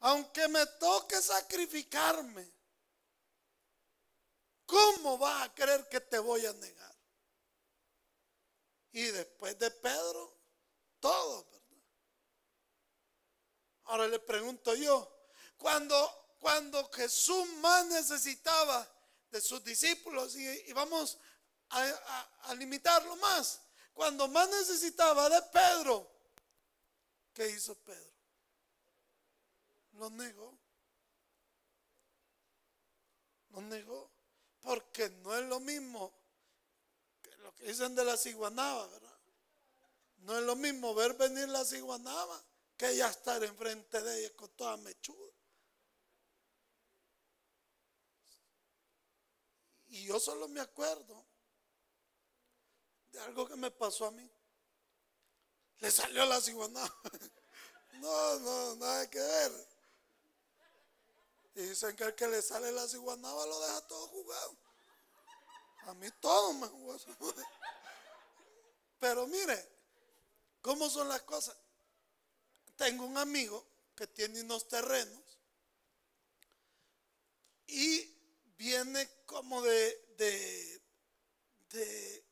aunque 0.00 0.46
me 0.48 0.66
toque 0.66 1.22
sacrificarme, 1.22 2.52
¿cómo 4.66 5.16
vas 5.16 5.48
a 5.48 5.54
creer 5.54 5.88
que 5.88 6.00
te 6.02 6.18
voy 6.18 6.44
a 6.44 6.52
negar? 6.52 6.94
Y 8.90 9.04
después 9.04 9.58
de 9.58 9.70
Pedro, 9.70 10.38
todo. 11.00 11.61
Ahora 13.84 14.06
le 14.08 14.18
pregunto 14.18 14.74
yo, 14.74 15.10
cuando, 15.56 16.36
cuando 16.38 16.88
Jesús 16.90 17.46
más 17.60 17.86
necesitaba 17.86 18.88
de 19.30 19.40
sus 19.40 19.62
discípulos, 19.64 20.36
y, 20.36 20.72
vamos 20.72 21.18
a 21.70 22.54
limitarlo 22.54 23.16
más, 23.16 23.60
cuando 23.92 24.28
más 24.28 24.48
necesitaba 24.48 25.28
de 25.28 25.42
Pedro, 25.52 26.10
¿qué 27.32 27.48
hizo 27.48 27.74
Pedro? 27.76 28.12
Lo 29.92 30.10
negó. 30.10 30.58
Lo 33.50 33.60
negó. 33.62 34.10
Porque 34.60 35.10
no 35.10 35.36
es 35.36 35.44
lo 35.46 35.60
mismo 35.60 36.12
que 37.20 37.36
lo 37.38 37.54
que 37.54 37.64
dicen 37.64 37.94
de 37.94 38.04
la 38.04 38.16
ciguanaba, 38.16 38.86
¿verdad? 38.86 39.18
No 40.18 40.38
es 40.38 40.44
lo 40.44 40.54
mismo 40.54 40.94
ver 40.94 41.14
venir 41.14 41.48
la 41.48 41.64
ciguanaba 41.64 42.42
que 42.82 42.96
ya 42.96 43.06
estar 43.06 43.40
enfrente 43.44 44.02
de 44.02 44.18
ella 44.18 44.34
con 44.34 44.48
toda 44.56 44.76
mechuda. 44.78 45.32
Y 49.86 50.04
yo 50.06 50.18
solo 50.18 50.48
me 50.48 50.60
acuerdo 50.60 51.24
de 53.12 53.20
algo 53.20 53.46
que 53.46 53.54
me 53.54 53.70
pasó 53.70 54.06
a 54.06 54.10
mí. 54.10 54.28
Le 55.78 55.92
salió 55.92 56.26
la 56.26 56.40
ciguanaba. 56.40 56.92
No, 58.00 58.38
no, 58.40 58.74
nada 58.76 59.08
que 59.08 59.20
ver. 59.20 59.68
Y 61.54 61.62
dicen 61.62 61.94
que 61.94 62.04
el 62.04 62.14
que 62.16 62.26
le 62.26 62.42
sale 62.42 62.72
la 62.72 62.88
ciguanaba 62.88 63.46
lo 63.46 63.60
deja 63.60 63.86
todo 63.86 64.08
jugado. 64.08 64.56
A 65.82 65.94
mí 65.94 66.08
todo 66.18 66.54
me 66.54 66.66
jugó. 66.66 66.96
Pero 68.98 69.26
mire, 69.28 69.68
¿cómo 70.62 70.88
son 70.88 71.08
las 71.08 71.22
cosas? 71.22 71.54
Tengo 72.76 73.06
un 73.06 73.16
amigo 73.18 73.66
que 73.94 74.06
tiene 74.06 74.40
unos 74.42 74.66
terrenos 74.68 75.38
y 77.66 78.12
viene 78.56 79.08
como 79.26 79.62
de, 79.62 80.14
de, 80.16 80.82
de, 81.70 82.24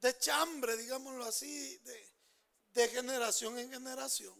de 0.00 0.18
chambre, 0.18 0.76
digámoslo 0.76 1.24
así, 1.24 1.78
de, 1.78 2.12
de 2.74 2.88
generación 2.88 3.58
en 3.58 3.70
generación. 3.70 4.34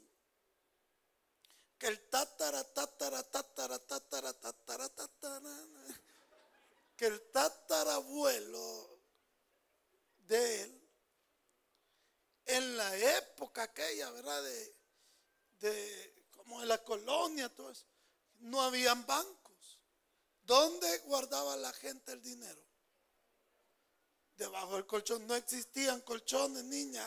Que 1.79 1.88
el 1.88 2.09
tatara, 2.09 2.64
tatara, 2.72 3.22
tatara, 3.22 3.79
tatara, 3.79 4.33
tatara, 4.33 4.88
tatara, 4.88 5.66
que 6.96 7.07
el 7.07 7.20
tatarabuelo 7.31 9.00
de 10.26 10.62
él, 10.62 10.75
en 12.46 12.76
la 12.76 12.96
época 13.18 13.64
aquella, 13.64 14.11
¿verdad? 14.11 14.42
De, 14.42 14.76
de 15.61 16.26
como 16.30 16.62
en 16.62 16.68
la 16.68 16.82
colonia, 16.82 17.48
todo 17.54 17.70
eso, 17.70 17.87
no 18.38 18.62
habían 18.62 19.04
bancos. 19.06 19.80
¿Dónde 20.42 20.98
guardaba 20.98 21.56
la 21.56 21.72
gente 21.72 22.12
el 22.12 22.22
dinero? 22.22 22.62
Debajo 24.37 24.74
del 24.74 24.87
colchón. 24.87 25.26
No 25.26 25.35
existían 25.35 26.00
colchones, 26.02 26.62
niña. 26.64 27.04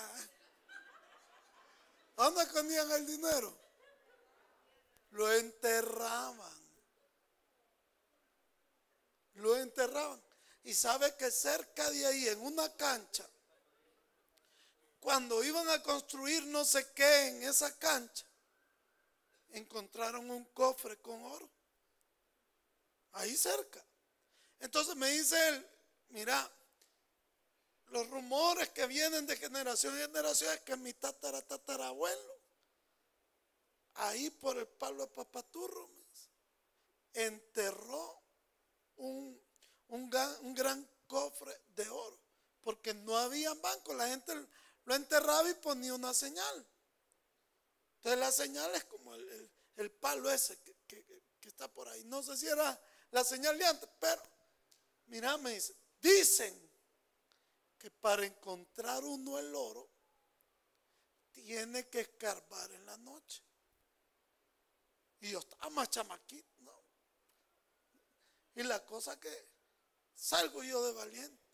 ¿Dónde 2.18 2.44
escondían 2.44 2.92
el 2.92 3.06
dinero? 3.06 3.70
lo 5.12 5.32
enterraban. 5.34 6.70
Lo 9.36 9.56
enterraban. 9.58 10.22
Y 10.64 10.74
sabe 10.74 11.16
que 11.16 11.32
cerca 11.32 11.90
de 11.90 12.06
ahí, 12.06 12.28
en 12.28 12.42
una 12.42 12.76
cancha, 12.76 13.28
cuando 15.00 15.44
iban 15.44 15.68
a 15.70 15.82
construir 15.82 16.46
no 16.48 16.66
sé 16.66 16.92
qué 16.94 17.28
en 17.28 17.44
esa 17.44 17.78
cancha, 17.78 18.26
encontraron 19.50 20.30
un 20.30 20.46
cofre 20.46 20.98
con 20.98 21.24
oro. 21.24 21.50
Ahí 23.14 23.36
cerca. 23.36 23.84
Entonces 24.60 24.96
me 24.96 25.10
dice 25.10 25.50
él, 25.50 25.68
mira, 26.10 26.52
los 27.88 28.08
rumores 28.10 28.70
que 28.70 28.86
vienen 28.88 29.26
de 29.26 29.38
generación 29.38 29.96
en 29.96 30.02
generación 30.02 30.54
es 30.54 30.62
que 30.62 30.76
mi 30.76 30.94
tatara 30.94 31.42
tatarabuelo 31.42 32.40
ahí 34.00 34.30
por 34.30 34.58
el 34.58 34.68
palo 34.68 35.06
de 35.06 35.12
Papaturro, 35.12 35.90
enterró 37.14 38.24
un, 38.98 39.42
un, 39.88 40.10
gran, 40.10 40.90
cofre 41.08 41.60
de 41.76 41.90
oro, 41.90 42.20
porque 42.62 42.94
no 42.94 43.18
había 43.18 43.54
banco, 43.56 43.94
la 43.94 44.08
gente 44.08 44.34
lo 44.90 44.96
enterraba 44.96 45.48
y 45.48 45.54
ponía 45.54 45.94
una 45.94 46.16
señal. 46.16 46.68
Entonces 47.98 48.20
la 48.20 48.32
señal 48.32 48.74
es 48.74 48.86
como 48.86 49.14
el, 49.14 49.92
palo 50.02 50.32
ese 50.32 50.60
que, 50.88 51.06
está 51.42 51.72
por 51.72 51.88
ahí. 51.90 52.04
No 52.06 52.24
sé 52.24 52.36
si 52.36 52.48
era 52.48 52.82
la 53.12 53.24
señal 53.24 53.56
de 53.60 53.66
antes, 53.66 53.88
pero 54.00 54.24
mira, 55.06 55.38
me 55.38 55.54
dice, 55.54 55.76
dicen 56.02 56.72
que 57.78 57.92
para 57.92 58.26
encontrar 58.26 59.04
uno 59.04 59.38
el 59.38 59.54
oro, 59.54 59.88
tiene 61.34 61.88
que 61.88 62.00
escarbar 62.02 62.72
en 62.72 62.84
la 62.88 62.98
noche. 62.98 63.44
Y 65.20 65.30
yo 65.30 65.40
estaba 65.40 65.70
más 65.70 65.92
chamaquito, 65.92 66.84
Y 68.56 68.64
la 68.64 68.84
cosa 68.88 69.20
que 69.20 69.50
salgo 70.16 70.64
yo 70.64 70.84
de 70.84 70.94
valiente. 70.94 71.49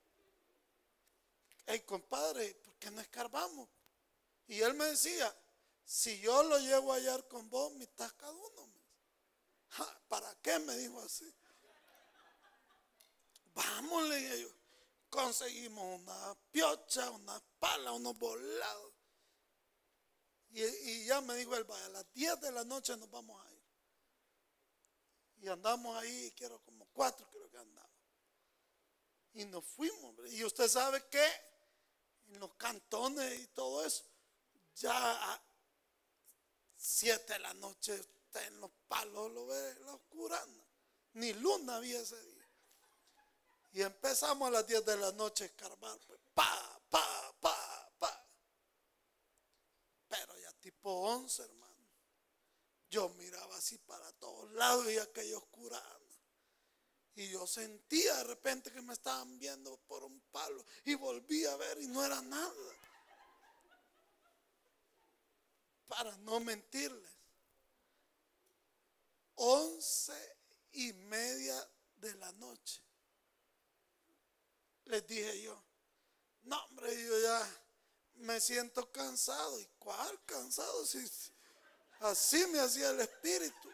Hey, 1.67 1.81
compadre, 1.81 2.53
¿por 2.55 2.75
qué 2.75 2.91
no 2.91 3.01
escarbamos? 3.01 3.67
Y 4.47 4.61
él 4.61 4.75
me 4.75 4.85
decía, 4.85 5.35
si 5.83 6.19
yo 6.19 6.43
lo 6.43 6.59
llevo 6.59 6.93
a 6.93 7.21
con 7.27 7.49
vos, 7.49 7.73
mitad 7.73 8.11
cada 8.17 8.31
uno. 8.31 8.71
¿Para 10.07 10.33
qué? 10.41 10.59
Me 10.59 10.77
dijo 10.77 10.99
así. 11.01 11.31
Vamos, 13.53 14.03
le 14.09 14.17
dije. 14.17 14.55
Conseguimos 15.09 16.01
una 16.01 16.35
piocha, 16.51 17.09
una 17.11 17.41
pala, 17.59 17.93
unos 17.93 18.17
volados. 18.17 18.93
Y, 20.49 20.63
y, 20.63 21.05
ya 21.05 21.21
me 21.21 21.35
dijo 21.35 21.55
él, 21.55 21.63
vaya, 21.63 21.85
a 21.85 21.89
las 21.89 22.13
10 22.13 22.41
de 22.41 22.51
la 22.51 22.63
noche 22.63 22.95
nos 22.97 23.09
vamos 23.09 23.45
a 23.45 23.51
ir. 23.51 23.63
Y 25.37 25.47
andamos 25.47 25.95
ahí, 25.97 26.31
quiero 26.35 26.61
como 26.63 26.85
cuatro, 26.87 27.27
creo 27.29 27.49
que 27.49 27.57
andamos. 27.57 27.91
Y 29.33 29.45
nos 29.45 29.65
fuimos. 29.65 30.15
Y 30.31 30.43
usted 30.43 30.67
sabe 30.67 31.03
que 31.09 31.54
en 32.27 32.39
los 32.39 32.53
cantones 32.55 33.39
y 33.39 33.47
todo 33.47 33.85
eso, 33.85 34.03
ya 34.75 35.33
a 35.33 35.41
siete 36.75 37.33
de 37.33 37.39
la 37.39 37.53
noche 37.55 37.93
usted 37.99 38.47
en 38.47 38.59
los 38.59 38.71
palos 38.87 39.31
lo 39.31 39.45
ve 39.47 39.75
la 39.85 39.93
oscura. 39.93 40.43
Ni 41.13 41.33
luna 41.33 41.77
había 41.77 41.99
ese 41.99 42.21
día. 42.21 42.35
Y 43.73 43.81
empezamos 43.81 44.47
a 44.47 44.51
las 44.51 44.67
10 44.67 44.85
de 44.85 44.97
la 44.97 45.11
noche 45.13 45.43
a 45.43 45.47
escarbar. 45.47 45.99
Pues, 46.07 46.19
pa, 46.33 46.81
pa, 46.89 47.35
pa, 47.41 47.91
pa. 47.99 48.27
Pero 50.07 50.39
ya 50.39 50.51
tipo 50.53 50.89
11, 50.89 51.43
hermano. 51.43 51.75
Yo 52.89 53.09
miraba 53.09 53.55
así 53.57 53.77
para 53.79 54.11
todos 54.13 54.51
lados 54.53 54.89
y 54.89 54.97
aquello 54.97 55.39
oscurando. 55.39 56.04
Y 57.15 57.29
yo 57.29 57.47
sentía 57.47 58.15
de 58.17 58.23
repente 58.25 58.71
que 58.71 58.81
me 58.81 58.93
estaban 58.93 59.39
viendo 59.39 59.77
por 59.87 60.03
un 60.03 60.19
palo. 60.31 60.65
Y 60.83 60.95
volví 60.95 61.45
a 61.45 61.55
ver 61.55 61.81
y 61.81 61.87
no 61.87 62.03
era 62.03 62.21
nada. 62.21 62.75
para 65.87 66.15
no 66.17 66.39
mentirles, 66.39 67.11
once 69.35 70.37
y 70.73 70.93
media 70.93 71.55
de 71.95 72.13
la 72.15 72.31
noche. 72.33 72.81
Les 74.85 75.05
dije 75.07 75.41
yo, 75.41 75.63
no 76.43 76.63
hombre, 76.65 77.05
yo 77.05 77.19
ya 77.21 77.65
me 78.15 78.39
siento 78.39 78.91
cansado. 78.91 79.59
¿Y 79.59 79.65
cuál 79.79 80.23
cansado? 80.25 80.85
Si 80.85 80.99
así 82.01 82.45
me 82.47 82.59
hacía 82.59 82.89
el 82.89 82.99
espíritu. 82.99 83.69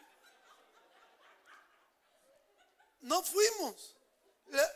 No 3.02 3.22
fuimos. 3.22 3.96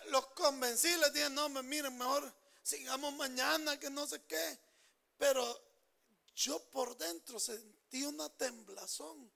los 0.08 0.26
convencí, 0.28 0.94
les 0.96 1.12
dije, 1.12 1.30
no, 1.30 1.48
me 1.48 1.62
miren, 1.62 1.96
mejor 1.96 2.32
sigamos 2.62 3.12
mañana, 3.14 3.78
que 3.78 3.90
no 3.90 4.06
sé 4.06 4.22
qué. 4.24 4.58
Pero 5.18 5.60
yo 6.34 6.58
por 6.70 6.96
dentro 6.96 7.38
sentí 7.38 8.04
una 8.04 8.28
temblazón 8.28 9.30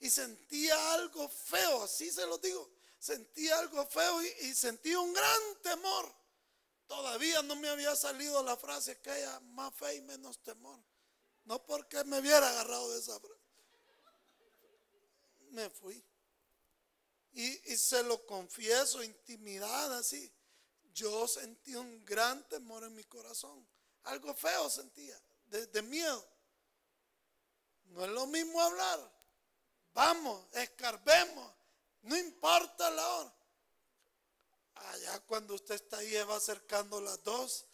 y 0.00 0.10
sentía 0.10 0.94
algo 0.94 1.28
feo, 1.28 1.84
así 1.84 2.10
se 2.10 2.26
lo 2.26 2.38
digo. 2.38 2.70
Sentía 2.98 3.58
algo 3.58 3.84
feo 3.86 4.22
y, 4.22 4.26
y 4.42 4.54
sentí 4.54 4.94
un 4.94 5.12
gran 5.12 5.40
temor. 5.62 6.12
Todavía 6.86 7.42
no 7.42 7.56
me 7.56 7.68
había 7.68 7.94
salido 7.96 8.42
la 8.42 8.56
frase 8.56 9.00
que 9.00 9.10
haya 9.10 9.40
más 9.40 9.74
fe 9.74 9.96
y 9.96 10.00
menos 10.02 10.42
temor. 10.42 10.78
No 11.44 11.64
porque 11.64 12.02
me 12.04 12.20
hubiera 12.20 12.48
agarrado 12.48 12.90
de 12.92 13.00
esa 13.00 13.18
frase. 13.18 13.42
Me 15.50 15.68
fui. 15.68 16.02
Y, 17.32 17.56
se 17.76 18.02
lo 18.02 18.24
confieso, 18.26 19.02
intimidad 19.02 19.96
así. 19.96 20.32
Yo 20.92 21.26
sentí 21.26 21.74
un 21.74 22.04
gran 22.04 22.46
temor 22.48 22.84
en 22.84 22.94
mi 22.94 23.04
corazón. 23.04 23.66
Algo 24.04 24.34
feo 24.34 24.68
sentía, 24.68 25.18
de 25.46 25.82
miedo. 25.82 26.28
No 27.84 28.04
es 28.04 28.10
lo 28.10 28.26
mismo 28.26 28.60
hablar. 28.60 29.12
Vamos, 29.94 30.46
escarbemos. 30.52 31.52
No 32.02 32.16
importa 32.16 32.90
la 32.90 33.08
hora. 33.08 33.34
Allá 34.74 35.20
cuando 35.20 35.54
usted 35.54 35.76
está 35.76 35.98
ahí 35.98 36.12
va 36.24 36.36
acercando 36.36 37.00
las 37.00 37.22
dos 37.22 37.66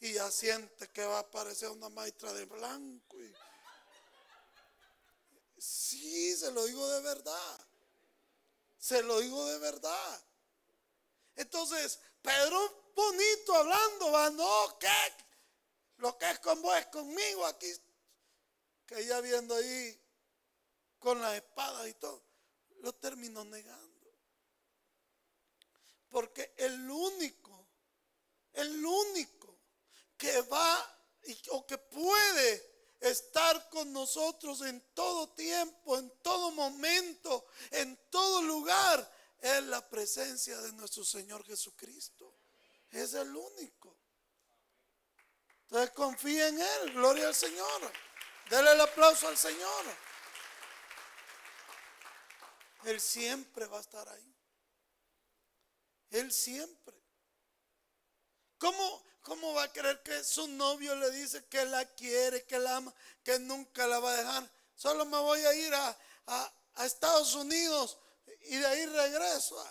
y 0.00 0.14
ya 0.14 0.30
siente 0.30 0.88
que 0.88 1.04
va 1.04 1.18
a 1.18 1.20
aparecer 1.20 1.68
una 1.68 1.88
maestra 1.90 2.32
de 2.32 2.46
blanco. 2.46 3.22
Y... 3.22 3.34
Sí, 5.58 6.36
se 6.36 6.50
lo 6.50 6.64
digo 6.64 6.88
de 6.88 7.02
verdad. 7.02 7.66
Se 8.80 9.02
lo 9.02 9.20
digo 9.20 9.44
de 9.44 9.58
verdad. 9.58 10.24
Entonces, 11.36 12.00
Pedro 12.22 12.92
bonito 12.96 13.54
hablando, 13.54 14.10
va, 14.10 14.30
no, 14.30 14.78
¿qué? 14.78 14.88
Lo 15.98 16.16
que 16.16 16.30
es 16.30 16.38
con 16.40 16.60
vos 16.62 16.76
es 16.78 16.86
conmigo 16.86 17.46
aquí. 17.46 17.70
Que 18.86 19.04
ya 19.04 19.20
viendo 19.20 19.54
ahí 19.54 20.02
con 20.98 21.20
la 21.20 21.36
espada 21.36 21.86
y 21.88 21.94
todo, 21.94 22.24
lo 22.80 22.94
terminó 22.94 23.44
negando. 23.44 24.10
Porque 26.08 26.54
el 26.56 26.90
único, 26.90 27.68
el 28.54 28.84
único 28.84 29.58
que 30.16 30.40
va 30.42 30.98
o 31.50 31.66
que 31.66 31.78
puede 31.78 32.69
estar 33.00 33.68
con 33.70 33.92
nosotros 33.92 34.60
en 34.62 34.80
todo 34.94 35.30
tiempo, 35.30 35.98
en 35.98 36.10
todo 36.22 36.50
momento, 36.52 37.46
en 37.70 37.98
todo 38.10 38.42
lugar, 38.42 39.10
es 39.40 39.62
la 39.64 39.88
presencia 39.88 40.60
de 40.60 40.72
nuestro 40.72 41.04
Señor 41.04 41.44
Jesucristo. 41.44 42.34
Es 42.90 43.14
el 43.14 43.34
único. 43.34 43.96
Entonces 45.62 45.90
confía 45.92 46.48
en 46.48 46.60
Él, 46.60 46.92
gloria 46.92 47.28
al 47.28 47.34
Señor. 47.34 47.92
Dele 48.50 48.72
el 48.72 48.80
aplauso 48.80 49.28
al 49.28 49.38
Señor. 49.38 49.84
Él 52.84 53.00
siempre 53.00 53.66
va 53.66 53.78
a 53.78 53.80
estar 53.80 54.08
ahí. 54.08 54.34
Él 56.10 56.32
siempre. 56.32 56.96
¿Cómo, 58.58 59.04
¿Cómo 59.30 59.54
va 59.54 59.62
a 59.62 59.72
creer 59.72 60.02
que 60.02 60.24
su 60.24 60.48
novio 60.48 60.92
le 60.96 61.08
dice 61.12 61.44
que 61.44 61.64
la 61.64 61.84
quiere, 61.94 62.44
que 62.46 62.58
la 62.58 62.78
ama, 62.78 62.92
que 63.22 63.38
nunca 63.38 63.86
la 63.86 64.00
va 64.00 64.12
a 64.12 64.16
dejar? 64.16 64.50
Solo 64.74 65.04
me 65.04 65.18
voy 65.20 65.38
a 65.38 65.54
ir 65.54 65.72
a, 65.72 65.96
Estados 66.78 67.36
Unidos 67.36 67.96
y 68.46 68.56
de 68.56 68.66
ahí 68.66 68.86
regreso. 68.86 69.64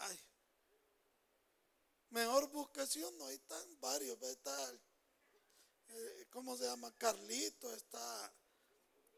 Mejor 2.11 2.49
si 2.87 3.03
uno, 3.03 3.25
ahí 3.25 3.35
están 3.35 3.81
varios. 3.81 4.21
Está, 4.21 4.71
eh, 5.89 6.27
¿cómo 6.29 6.55
se 6.55 6.63
llama? 6.63 6.93
Carlito, 6.97 7.69
está 7.73 8.33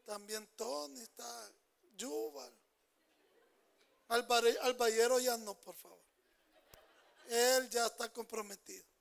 también 0.04 0.44
Tony, 0.56 1.02
está 1.02 1.52
Yuval. 1.94 2.52
Al, 4.08 4.26
al 4.60 5.22
ya 5.22 5.36
no, 5.36 5.54
por 5.54 5.76
favor. 5.76 6.02
Él 7.28 7.70
ya 7.70 7.86
está 7.86 8.12
comprometido. 8.12 8.91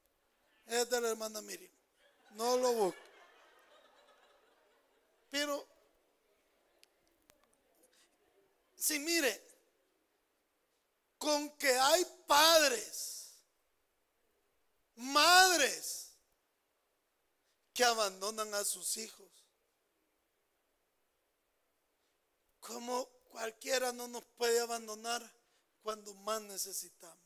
Es 0.71 0.89
de 0.89 1.01
la 1.01 1.09
hermana 1.09 1.41
Miriam. 1.41 1.69
No 2.35 2.55
lo 2.55 2.71
busco. 2.71 3.01
Pero, 5.29 5.67
si 8.77 8.97
mire, 8.99 9.43
con 11.17 11.49
que 11.57 11.77
hay 11.77 12.05
padres, 12.25 13.33
madres, 14.95 16.13
que 17.73 17.83
abandonan 17.83 18.53
a 18.53 18.63
sus 18.63 18.95
hijos, 18.95 19.27
como 22.61 23.09
cualquiera 23.29 23.91
no 23.91 24.07
nos 24.07 24.23
puede 24.37 24.61
abandonar 24.61 25.21
cuando 25.81 26.13
más 26.13 26.41
necesitamos. 26.43 27.17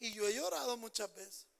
Y 0.00 0.12
yo 0.12 0.28
he 0.28 0.34
llorado 0.34 0.76
muchas 0.76 1.14
veces. 1.14 1.53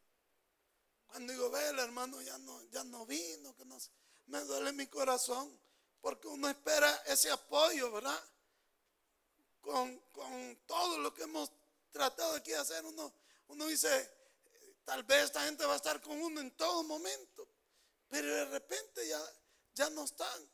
Cuando 1.14 1.32
digo, 1.32 1.48
ve, 1.48 1.68
el 1.68 1.78
hermano 1.78 2.20
ya 2.22 2.36
no, 2.38 2.60
ya 2.72 2.82
no 2.82 3.06
vino, 3.06 3.54
que 3.54 3.64
no 3.64 3.78
me 4.26 4.40
duele 4.40 4.72
mi 4.72 4.88
corazón, 4.88 5.60
porque 6.00 6.26
uno 6.26 6.48
espera 6.48 6.92
ese 7.06 7.30
apoyo, 7.30 7.92
¿verdad? 7.92 8.20
Con, 9.60 10.02
todo 10.66 10.98
lo 10.98 11.14
que 11.14 11.22
hemos 11.22 11.52
tratado 11.92 12.34
aquí 12.34 12.50
de 12.50 12.56
hacer, 12.56 12.84
uno, 12.84 13.14
uno 13.46 13.66
dice, 13.66 14.10
tal 14.84 15.04
vez 15.04 15.26
esta 15.26 15.44
gente 15.44 15.64
va 15.64 15.74
a 15.74 15.76
estar 15.76 16.02
con 16.02 16.20
uno 16.20 16.40
en 16.40 16.50
todo 16.56 16.82
momento, 16.82 17.48
pero 18.08 18.26
de 18.34 18.46
repente 18.46 19.06
ya, 19.06 19.22
ya 19.72 19.88
no 19.90 20.02
están. 20.02 20.50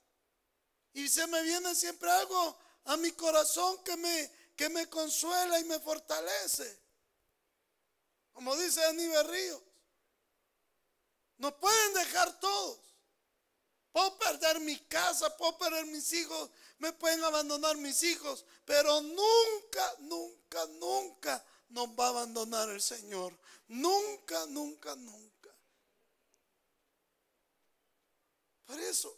Y 0.93 1.09
se 1.09 1.27
me 1.27 1.43
viene 1.43 1.75
siempre 1.75 2.11
algo 2.11 2.59
a 2.85 2.99
mi 2.99 3.13
corazón 3.13 3.83
que 3.83 3.97
me, 3.97 4.31
que 4.55 4.69
me 4.69 4.91
consuela 4.91 5.59
y 5.59 5.65
me 5.65 5.81
fortalece. 5.81 6.83
Como 8.35 8.55
dice 8.59 8.85
Aníbal 8.85 9.27
Ríos. 9.27 9.70
No 11.41 11.59
pueden 11.59 11.95
dejar 11.95 12.39
todos. 12.39 12.79
Puedo 13.93 14.19
perder 14.19 14.61
mi 14.61 14.79
casa, 14.79 15.35
puedo 15.39 15.57
perder 15.57 15.87
mis 15.87 16.13
hijos, 16.13 16.51
me 16.79 16.93
pueden 16.93 17.25
abandonar 17.25 17.77
mis 17.79 18.03
hijos, 18.03 18.45
pero 18.65 19.01
nunca, 19.01 19.95
nunca, 20.01 20.67
nunca 20.67 21.45
nos 21.71 21.89
va 21.89 22.07
a 22.07 22.11
abandonar 22.11 22.69
el 22.69 22.83
Señor. 22.83 23.37
Nunca, 23.69 24.47
nunca, 24.47 24.95
nunca. 24.97 25.51
Por 28.67 28.79
eso, 28.79 29.17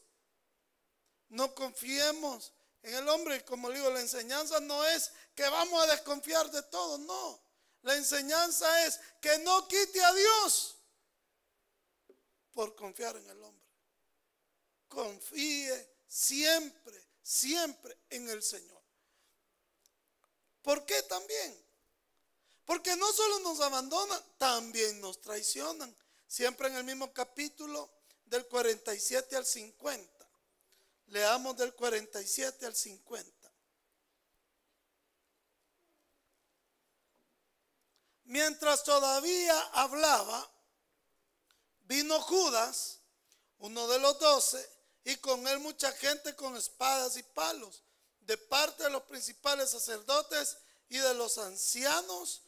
no 1.28 1.52
confiemos 1.54 2.52
en 2.84 2.94
el 2.94 3.08
hombre. 3.08 3.44
Como 3.44 3.68
digo, 3.70 3.90
la 3.90 4.00
enseñanza 4.00 4.60
no 4.60 4.84
es 4.84 5.10
que 5.34 5.42
vamos 5.48 5.82
a 5.82 5.88
desconfiar 5.88 6.48
de 6.52 6.62
todo, 6.62 6.98
no. 6.98 7.40
La 7.82 7.96
enseñanza 7.96 8.86
es 8.86 9.00
que 9.20 9.38
no 9.38 9.66
quite 9.66 10.02
a 10.04 10.14
Dios 10.14 10.71
por 12.52 12.74
confiar 12.74 13.16
en 13.16 13.28
el 13.28 13.42
hombre. 13.42 13.66
Confíe 14.88 15.96
siempre, 16.06 17.08
siempre 17.22 17.98
en 18.10 18.28
el 18.28 18.42
Señor. 18.42 18.82
¿Por 20.62 20.84
qué 20.86 21.02
también? 21.02 21.64
Porque 22.64 22.94
no 22.96 23.12
solo 23.12 23.40
nos 23.40 23.60
abandonan, 23.60 24.22
también 24.38 25.00
nos 25.00 25.20
traicionan. 25.20 25.94
Siempre 26.26 26.68
en 26.68 26.76
el 26.76 26.84
mismo 26.84 27.12
capítulo 27.12 27.90
del 28.24 28.46
47 28.46 29.36
al 29.36 29.44
50. 29.44 30.28
Leamos 31.06 31.56
del 31.56 31.74
47 31.74 32.64
al 32.64 32.74
50. 32.74 33.52
Mientras 38.24 38.82
todavía 38.84 39.60
hablaba, 39.72 40.50
vino 41.92 42.20
Judas, 42.22 43.00
uno 43.58 43.86
de 43.86 43.98
los 43.98 44.18
doce, 44.18 44.66
y 45.04 45.16
con 45.16 45.46
él 45.46 45.58
mucha 45.58 45.92
gente 45.92 46.34
con 46.34 46.56
espadas 46.56 47.16
y 47.18 47.22
palos, 47.22 47.82
de 48.20 48.38
parte 48.38 48.84
de 48.84 48.90
los 48.90 49.02
principales 49.02 49.70
sacerdotes 49.70 50.56
y 50.88 50.98
de 50.98 51.14
los 51.14 51.36
ancianos 51.36 52.42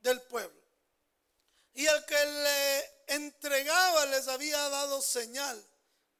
del 0.00 0.22
pueblo. 0.22 0.62
Y 1.72 1.86
el 1.86 2.04
que 2.04 2.24
le 2.24 3.14
entregaba 3.16 4.06
les 4.06 4.28
había 4.28 4.68
dado 4.68 5.02
señal, 5.02 5.66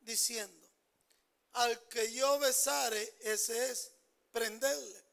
diciendo, 0.01 0.69
al 1.53 1.81
que 1.89 2.13
yo 2.13 2.41
besare, 2.41 3.17
ese 3.21 3.71
es 3.71 3.93
prenderle. 4.33 5.05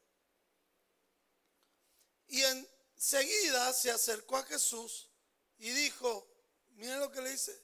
Y 2.26 2.42
enseguida 2.42 3.72
se 3.72 3.92
acercó 3.92 4.38
a 4.38 4.44
Jesús 4.44 5.08
y 5.58 5.70
dijo, 5.70 6.31
miren 6.72 7.00
lo 7.00 7.10
que 7.10 7.20
le 7.20 7.30
dice, 7.30 7.58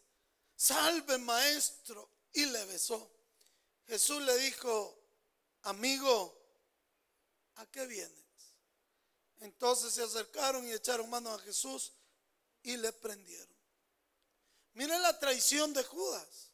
salve 0.56 1.18
maestro, 1.18 2.10
y 2.32 2.44
le 2.46 2.64
besó. 2.66 3.10
Jesús 3.86 4.22
le 4.22 4.36
dijo, 4.38 4.98
amigo, 5.62 6.38
¿a 7.56 7.66
qué 7.66 7.86
vienes? 7.86 8.24
Entonces 9.40 9.94
se 9.94 10.02
acercaron 10.02 10.66
y 10.66 10.72
echaron 10.72 11.08
mano 11.08 11.32
a 11.32 11.38
Jesús 11.40 11.92
y 12.62 12.76
le 12.76 12.92
prendieron. 12.92 13.56
Miren 14.74 15.02
la 15.02 15.18
traición 15.18 15.72
de 15.72 15.82
Judas, 15.84 16.50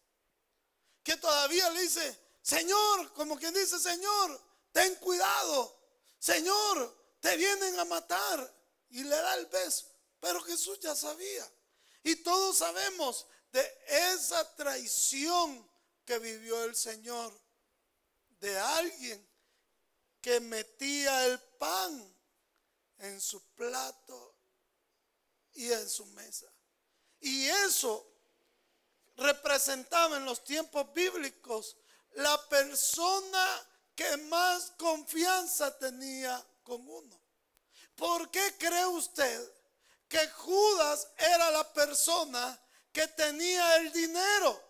que 1.02 1.16
todavía 1.16 1.68
le 1.70 1.82
dice, 1.82 2.18
Señor, 2.40 3.12
como 3.14 3.38
quien 3.38 3.52
dice, 3.52 3.78
Señor, 3.78 4.40
ten 4.72 4.94
cuidado, 4.96 5.78
Señor, 6.18 7.04
te 7.20 7.36
vienen 7.36 7.78
a 7.78 7.84
matar. 7.84 8.54
Y 8.90 9.02
le 9.02 9.16
da 9.16 9.34
el 9.34 9.46
beso. 9.46 9.86
Pero 10.20 10.40
Jesús 10.42 10.78
ya 10.78 10.94
sabía. 10.94 11.50
Y 12.04 12.16
todos 12.16 12.58
sabemos 12.58 13.26
de 13.50 13.78
esa 14.12 14.54
traición 14.56 15.68
que 16.04 16.18
vivió 16.18 16.62
el 16.64 16.76
Señor, 16.76 17.32
de 18.40 18.58
alguien 18.58 19.26
que 20.20 20.38
metía 20.40 21.26
el 21.26 21.40
pan 21.58 22.14
en 22.98 23.20
su 23.20 23.42
plato 23.54 24.36
y 25.54 25.72
en 25.72 25.88
su 25.88 26.04
mesa. 26.06 26.52
Y 27.20 27.46
eso 27.46 28.06
representaba 29.16 30.18
en 30.18 30.26
los 30.26 30.44
tiempos 30.44 30.92
bíblicos 30.92 31.76
la 32.16 32.48
persona 32.48 33.66
que 33.94 34.16
más 34.18 34.72
confianza 34.72 35.76
tenía 35.78 36.44
con 36.62 36.86
uno. 36.86 37.20
¿Por 37.94 38.30
qué 38.30 38.56
cree 38.58 38.86
usted 38.86 39.52
que 40.14 40.28
Judas 40.28 41.08
era 41.16 41.50
la 41.50 41.72
persona 41.72 42.56
que 42.92 43.08
tenía 43.08 43.78
el 43.78 43.90
dinero? 43.90 44.62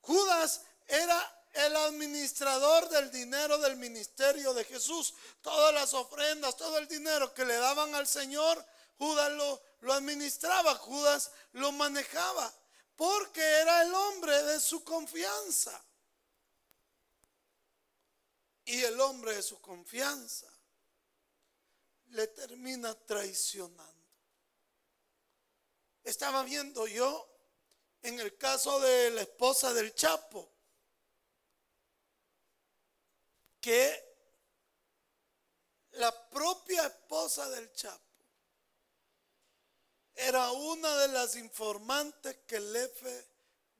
Judas 0.00 0.62
era 0.86 1.44
el 1.52 1.76
administrador 1.76 2.88
del 2.88 3.10
dinero 3.10 3.58
del 3.58 3.76
ministerio 3.76 4.54
de 4.54 4.64
Jesús. 4.64 5.12
Todas 5.42 5.74
las 5.74 5.92
ofrendas, 5.92 6.56
todo 6.56 6.78
el 6.78 6.88
dinero 6.88 7.34
que 7.34 7.44
le 7.44 7.56
daban 7.56 7.94
al 7.94 8.06
Señor, 8.06 8.64
Judas 8.96 9.32
lo, 9.32 9.62
lo 9.80 9.92
administraba, 9.92 10.74
Judas 10.76 11.30
lo 11.52 11.70
manejaba, 11.72 12.50
porque 12.96 13.42
era 13.42 13.82
el 13.82 13.92
hombre 13.92 14.42
de 14.44 14.58
su 14.58 14.82
confianza. 14.84 15.84
Y 18.64 18.82
el 18.84 18.98
hombre 19.02 19.34
de 19.34 19.42
su 19.42 19.60
confianza 19.60 20.55
le 22.10 22.26
termina 22.28 22.94
traicionando. 22.94 23.94
Estaba 26.04 26.42
viendo 26.44 26.86
yo 26.86 27.28
en 28.02 28.20
el 28.20 28.36
caso 28.36 28.78
de 28.80 29.10
la 29.10 29.22
esposa 29.22 29.72
del 29.72 29.94
Chapo, 29.94 30.52
que 33.60 34.06
la 35.92 36.28
propia 36.28 36.86
esposa 36.86 37.48
del 37.50 37.72
Chapo 37.72 38.06
era 40.14 40.50
una 40.52 40.96
de 40.98 41.08
las 41.08 41.36
informantes 41.36 42.38
que 42.46 42.56
el 42.56 42.90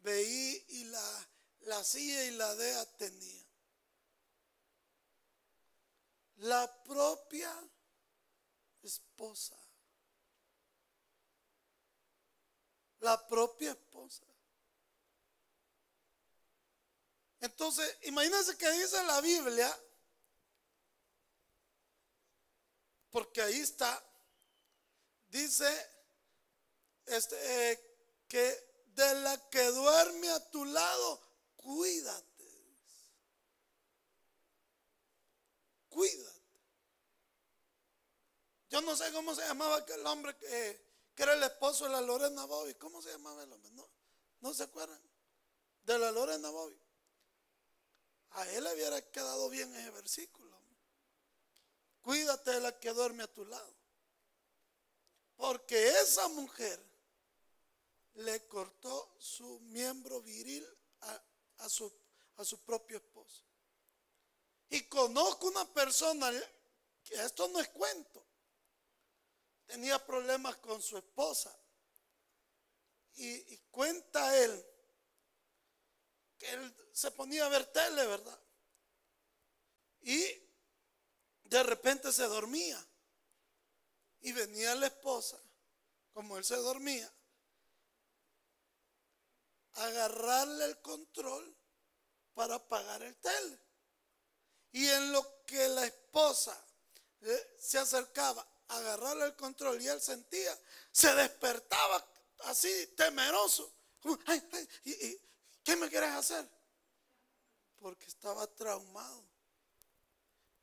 FBI 0.05 0.65
y 0.69 0.85
la, 0.85 1.29
la 1.61 1.83
CIA 1.83 2.25
y 2.27 2.31
la 2.33 2.55
DEA 2.55 2.97
tenían. 2.97 3.47
La 6.37 6.83
propia 6.85 7.51
esposa. 8.87 9.57
La 13.01 13.27
propia 13.29 13.71
esposa. 13.71 14.25
Entonces, 17.41 17.97
imagínense 18.03 18.57
que 18.57 18.71
dice 18.73 19.03
la 19.05 19.21
Biblia, 19.21 19.71
porque 23.11 23.43
ahí 23.43 23.61
está, 23.61 24.03
dice 25.29 25.69
este, 27.07 27.73
eh, 27.73 27.81
que 28.29 28.67
de 28.95 29.15
la 29.21 29.49
que 29.51 29.63
duerme 29.63 30.31
a 30.31 30.51
tu 30.51 30.65
lado, 30.65 31.21
cuídate. 31.57 32.27
Cuídate. 35.89 36.36
Yo 38.69 38.81
no 38.81 38.97
sé 38.97 39.13
cómo 39.13 39.35
se 39.35 39.43
llamaba 39.43 39.77
aquel 39.77 40.05
hombre 40.07 40.37
que, 40.37 40.87
era 41.17 41.33
el 41.33 41.43
esposo 41.43 41.85
de 41.85 41.91
la 41.91 42.01
Lorena 42.01 42.45
Bobby. 42.45 42.75
¿Cómo 42.75 43.01
se 43.01 43.11
llamaba 43.11 43.43
el 43.43 43.53
hombre? 43.53 43.71
No, 43.73 43.89
no 44.41 44.53
se 44.53 44.65
acuerdan. 44.65 45.01
De 45.83 45.99
la 45.99 46.11
Lorena 46.11 46.51
Bobby. 46.51 46.79
A 48.31 48.51
él 48.51 48.65
le 48.65 48.75
hubiera 48.75 49.01
quedado 49.11 49.49
bien 49.49 49.75
ese 49.75 49.91
versículo. 49.91 50.57
Cuídate 52.03 52.53
de 52.53 52.61
la 52.61 52.79
que 52.79 52.91
duerme 52.91 53.23
a 53.23 53.33
tu 53.33 53.45
lado. 53.47 53.75
Porque 55.37 55.89
esa 56.01 56.29
mujer 56.29 56.81
le 58.15 58.47
cortó 58.47 59.15
su 59.19 59.61
miembro 59.61 60.23
viril 60.23 60.67
a, 61.59 61.69
su, 61.69 61.93
a 62.37 62.45
su 62.45 62.59
propio 62.61 62.99
esposo. 62.99 63.43
Y 64.71 64.83
conozco 64.83 65.47
una 65.47 65.65
persona, 65.73 66.31
que 67.05 67.15
esto 67.15 67.49
no 67.49 67.61
es 67.61 67.69
cuento, 67.69 68.26
tenía 69.67 70.05
problemas 70.05 70.57
con 70.57 70.81
su 70.81 70.97
esposa. 70.97 71.57
Y, 73.15 73.57
cuenta 73.71 74.37
él 74.39 74.67
que 76.39 76.51
él 76.51 76.91
se 76.93 77.11
ponía 77.11 77.47
a 77.47 77.49
ver 77.49 77.67
tele, 77.73 78.07
¿verdad? 78.07 78.41
Y 80.03 80.27
de 81.45 81.63
repente 81.63 82.13
se 82.13 82.25
dormía. 82.25 82.85
Y 84.21 84.33
venía 84.33 84.75
la 84.75 84.87
esposa, 84.87 85.41
como 86.13 86.37
él 86.37 86.45
se 86.45 86.57
dormía, 86.57 87.11
a 89.75 89.85
agarrarle 89.85 90.65
el 90.65 90.81
control 90.81 91.57
para 92.35 92.57
apagar 92.57 93.03
el 93.03 93.17
tele. 93.17 93.61
Y 94.73 94.89
en 94.89 95.13
lo 95.13 95.45
que 95.45 95.69
la 95.69 95.87
esposa 95.87 96.67
eh, 97.21 97.57
se 97.59 97.79
acercaba 97.79 98.47
agarrarle 98.69 99.27
el 99.27 99.37
control 99.37 99.81
y 99.81 99.89
él 99.89 100.01
sentía, 100.01 100.59
se 100.91 101.15
despertaba 101.15 102.07
así 102.45 102.89
temeroso. 102.97 103.73
y, 104.85 105.19
¿Qué 105.63 105.77
me 105.77 105.89
quieres 105.89 106.11
hacer? 106.11 106.49
Porque 107.79 108.07
estaba 108.07 108.47
traumado. 108.47 109.25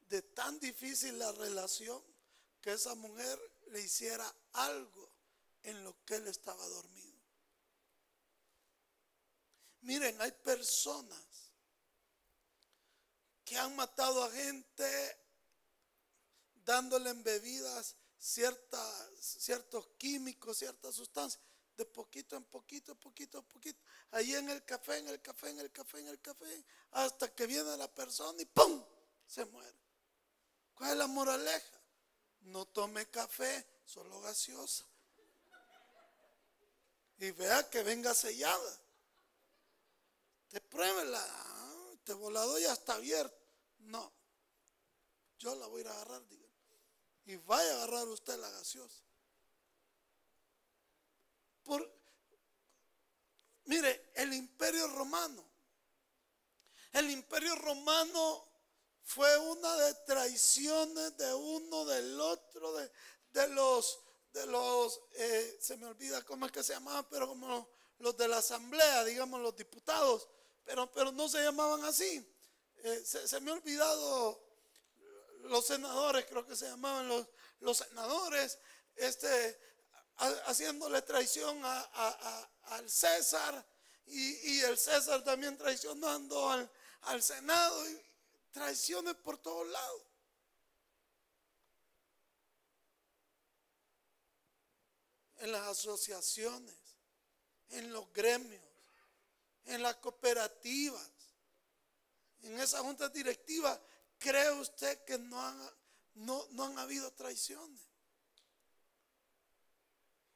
De 0.07 0.21
tan 0.21 0.59
difícil 0.59 1.17
la 1.17 1.31
relación 1.31 2.01
que 2.61 2.73
esa 2.73 2.93
mujer 2.95 3.39
le 3.67 3.81
hiciera 3.81 4.31
algo 4.53 5.11
en 5.63 5.83
lo 5.83 5.95
que 6.05 6.15
él 6.15 6.27
estaba 6.27 6.65
dormido. 6.67 7.19
Miren, 9.81 10.21
hay 10.21 10.31
personas 10.31 11.51
que 13.43 13.57
han 13.57 13.75
matado 13.75 14.23
a 14.23 14.31
gente 14.31 15.22
dándole 16.65 17.09
en 17.09 17.23
bebidas 17.23 17.95
ciertos 18.17 19.87
químicos, 19.97 20.57
ciertas 20.57 20.95
sustancias 20.95 21.41
de 21.75 21.85
poquito 21.85 22.35
en 22.35 22.43
poquito, 22.43 22.95
poquito 22.95 23.39
a 23.39 23.41
poquito, 23.41 23.81
ahí 24.11 24.33
en 24.35 24.49
el 24.49 24.63
café, 24.63 24.97
en 24.97 25.07
el 25.07 25.21
café, 25.21 25.49
en 25.49 25.59
el 25.59 25.71
café, 25.71 25.99
en 25.99 26.07
el 26.07 26.21
café, 26.21 26.65
hasta 26.91 27.33
que 27.33 27.47
viene 27.47 27.75
la 27.77 27.91
persona 27.93 28.41
y 28.41 28.45
¡pum! 28.45 28.83
se 29.25 29.45
muere. 29.45 29.77
¿Cuál 30.75 30.91
es 30.91 30.97
la 30.97 31.07
moraleja? 31.07 31.81
No 32.41 32.65
tome 32.65 33.09
café, 33.09 33.65
solo 33.85 34.19
gaseosa. 34.21 34.85
Y 37.17 37.31
vea 37.31 37.69
que 37.69 37.83
venga 37.83 38.13
sellada. 38.13 38.79
Te 40.49 40.61
pruébela, 40.61 41.25
este 41.93 42.13
volado 42.13 42.59
ya 42.59 42.73
está 42.73 42.95
abierto. 42.95 43.35
No, 43.79 44.11
yo 45.39 45.55
la 45.55 45.67
voy 45.67 45.79
a 45.79 45.81
ir 45.81 45.87
a 45.87 45.91
agarrar, 45.93 46.27
diga. 46.27 46.52
Y 47.25 47.35
vaya 47.37 47.71
a 47.71 47.75
agarrar 47.75 48.07
usted 48.07 48.37
la 48.37 48.49
gaseosa. 48.49 49.03
Por, 51.63 51.89
mire, 53.65 54.11
el 54.15 54.33
imperio 54.33 54.87
romano. 54.87 55.43
El 56.91 57.09
imperio 57.09 57.55
romano 57.55 58.47
fue 59.03 59.37
una 59.37 59.75
de 59.77 59.93
traiciones 60.05 61.17
de 61.17 61.33
uno 61.33 61.85
del 61.85 62.19
otro, 62.19 62.73
de, 62.73 63.47
los, 63.49 63.99
de 64.31 64.45
los, 64.47 65.01
eh, 65.13 65.57
se 65.61 65.77
me 65.77 65.87
olvida 65.87 66.23
cómo 66.23 66.45
es 66.45 66.51
que 66.51 66.63
se 66.63 66.73
llamaba, 66.73 67.07
pero 67.09 67.27
como 67.27 67.69
los 67.99 68.17
de 68.17 68.27
la 68.27 68.37
asamblea, 68.37 69.03
digamos 69.05 69.41
los 69.41 69.55
diputados, 69.55 70.27
pero, 70.63 70.91
pero 70.91 71.11
no 71.11 71.27
se 71.27 71.43
llamaban 71.43 71.83
así. 71.85 72.25
Eh, 72.83 73.03
se, 73.05 73.39
me 73.39 73.51
ha 73.51 73.53
olvidado 73.53 74.42
los 75.43 75.65
senadores, 75.65 76.25
creo 76.25 76.45
que 76.45 76.55
se 76.55 76.65
llamaban 76.65 77.07
los, 77.07 77.27
los 77.59 77.77
senadores, 77.77 78.57
este, 78.95 79.59
haciéndole 80.45 81.01
traición 81.01 81.61
al 81.63 82.89
César 82.89 83.65
y, 84.05 84.59
el 84.61 84.77
César 84.77 85.23
también 85.23 85.57
traicionando 85.57 86.49
al, 86.49 86.69
al 87.03 87.23
Senado, 87.23 87.89
y 87.89 88.01
traiciones 88.51 89.15
por 89.15 89.37
todos 89.37 89.67
lados. 89.67 90.01
En 95.37 95.51
las 95.51 95.67
asociaciones, 95.67 96.75
en 97.69 97.91
los 97.91 98.11
gremios, 98.13 98.63
en 99.65 99.81
las 99.81 99.95
cooperativas, 99.95 101.09
en 102.43 102.59
esa 102.59 102.79
junta 102.79 103.09
directiva, 103.09 103.79
¿cree 104.23 104.51
usted 104.51 105.03
que 105.03 105.17
no 105.17 105.39
han, 105.45 105.59
no, 106.13 106.47
no 106.51 106.63
han 106.63 106.79
habido 106.79 107.11
traiciones? 107.11 107.81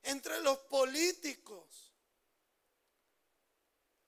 Entre 0.04 0.42
los 0.42 0.58
políticos, 0.60 1.94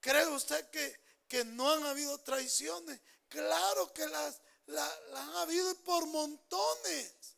¿cree 0.02 0.28
usted 0.28 0.70
que, 0.70 1.00
que 1.30 1.46
no 1.46 1.72
han 1.72 1.86
habido 1.86 2.18
traiciones? 2.20 3.00
Claro 3.30 3.94
que 3.94 4.06
las, 4.08 4.42
han 4.68 5.36
habido 5.38 5.74
por 5.84 6.06
montones. 6.08 7.38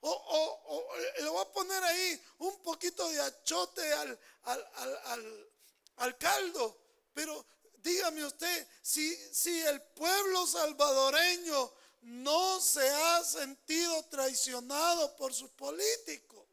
O, 0.00 0.10
o, 0.10 0.96
le 1.22 1.28
voy 1.28 1.42
a 1.42 1.52
poner 1.52 1.82
ahí 1.82 2.22
un 2.38 2.62
poquito 2.62 3.08
de 3.10 3.20
achote 3.20 3.92
al, 3.92 4.18
al, 4.44 5.52
al 5.96 6.18
caldo. 6.18 6.78
Pero 7.12 7.46
dígame 7.84 8.24
usted, 8.24 8.66
si, 8.80 9.14
si 9.32 9.60
el 9.60 9.80
pueblo 9.82 10.46
salvadoreño 10.46 11.72
no 12.00 12.60
se 12.60 12.88
ha 12.88 13.22
sentido 13.22 14.02
traicionado 14.06 15.14
por 15.16 15.34
sus 15.34 15.50
políticos, 15.50 16.46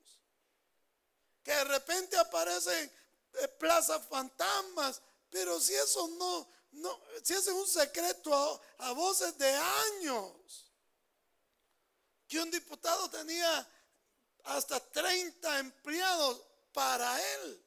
que 1.41 1.53
de 1.53 1.63
repente 1.63 2.17
aparecen 2.17 2.91
eh, 3.33 3.47
plazas 3.47 4.05
fantasmas, 4.07 5.01
pero 5.29 5.59
si 5.59 5.73
eso 5.73 6.07
no, 6.19 6.49
no 6.73 7.01
si 7.23 7.33
es 7.33 7.47
un 7.47 7.67
secreto 7.67 8.35
a, 8.77 8.89
a 8.89 8.91
voces 8.91 9.37
de 9.37 9.49
años, 9.49 10.69
que 12.27 12.39
un 12.39 12.51
diputado 12.51 13.09
tenía 13.09 13.67
hasta 14.43 14.79
30 14.79 15.59
empleados 15.59 16.41
para 16.73 17.19
él. 17.35 17.65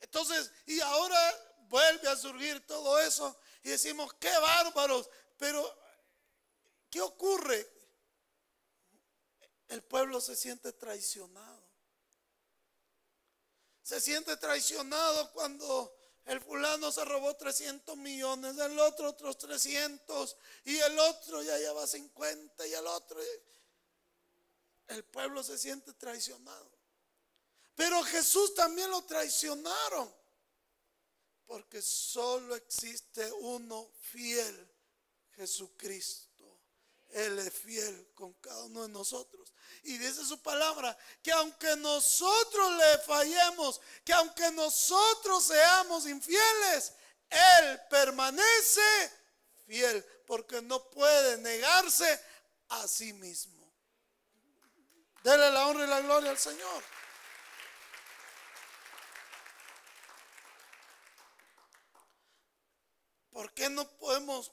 Entonces, 0.00 0.50
y 0.66 0.80
ahora 0.80 1.45
vuelve 1.68 2.08
a 2.08 2.16
surgir 2.16 2.66
todo 2.66 2.98
eso 2.98 3.38
y 3.62 3.70
decimos, 3.70 4.14
qué 4.14 4.30
bárbaros, 4.38 5.08
pero 5.38 5.76
¿qué 6.90 7.00
ocurre? 7.00 7.68
El 9.68 9.82
pueblo 9.82 10.20
se 10.20 10.36
siente 10.36 10.72
traicionado. 10.72 11.66
Se 13.82 14.00
siente 14.00 14.36
traicionado 14.36 15.32
cuando 15.32 15.96
el 16.24 16.40
fulano 16.40 16.90
se 16.90 17.04
robó 17.04 17.36
300 17.36 17.96
millones, 17.96 18.58
el 18.58 18.78
otro 18.80 19.10
otros 19.10 19.38
300 19.38 20.36
y 20.64 20.76
el 20.76 20.98
otro 20.98 21.42
ya 21.42 21.56
lleva 21.56 21.86
50 21.86 22.66
y 22.66 22.74
el 22.74 22.86
otro... 22.86 23.20
El 24.88 25.04
pueblo 25.04 25.42
se 25.42 25.58
siente 25.58 25.92
traicionado. 25.94 26.70
Pero 27.76 28.02
Jesús 28.04 28.54
también 28.54 28.90
lo 28.90 29.02
traicionaron. 29.02 30.12
Porque 31.46 31.80
solo 31.80 32.56
existe 32.56 33.30
uno 33.40 33.88
fiel, 34.00 34.68
Jesucristo. 35.36 36.26
Él 37.10 37.38
es 37.38 37.52
fiel 37.52 38.10
con 38.14 38.34
cada 38.34 38.64
uno 38.64 38.82
de 38.82 38.88
nosotros. 38.88 39.52
Y 39.84 39.96
dice 39.98 40.24
su 40.24 40.42
palabra 40.42 40.96
que 41.22 41.32
aunque 41.32 41.76
nosotros 41.76 42.72
le 42.76 42.98
fallemos, 42.98 43.80
que 44.04 44.12
aunque 44.12 44.50
nosotros 44.50 45.44
seamos 45.44 46.06
infieles, 46.06 46.92
Él 47.30 47.80
permanece 47.88 49.12
fiel 49.66 50.04
porque 50.26 50.60
no 50.62 50.90
puede 50.90 51.38
negarse 51.38 52.20
a 52.68 52.88
sí 52.88 53.12
mismo. 53.12 53.66
Dele 55.22 55.50
la 55.50 55.66
honra 55.68 55.84
y 55.84 55.88
la 55.88 56.00
gloria 56.00 56.30
al 56.30 56.38
Señor. 56.38 56.95
¿Por 63.36 63.52
qué 63.52 63.68
no 63.68 63.86
podemos 63.98 64.50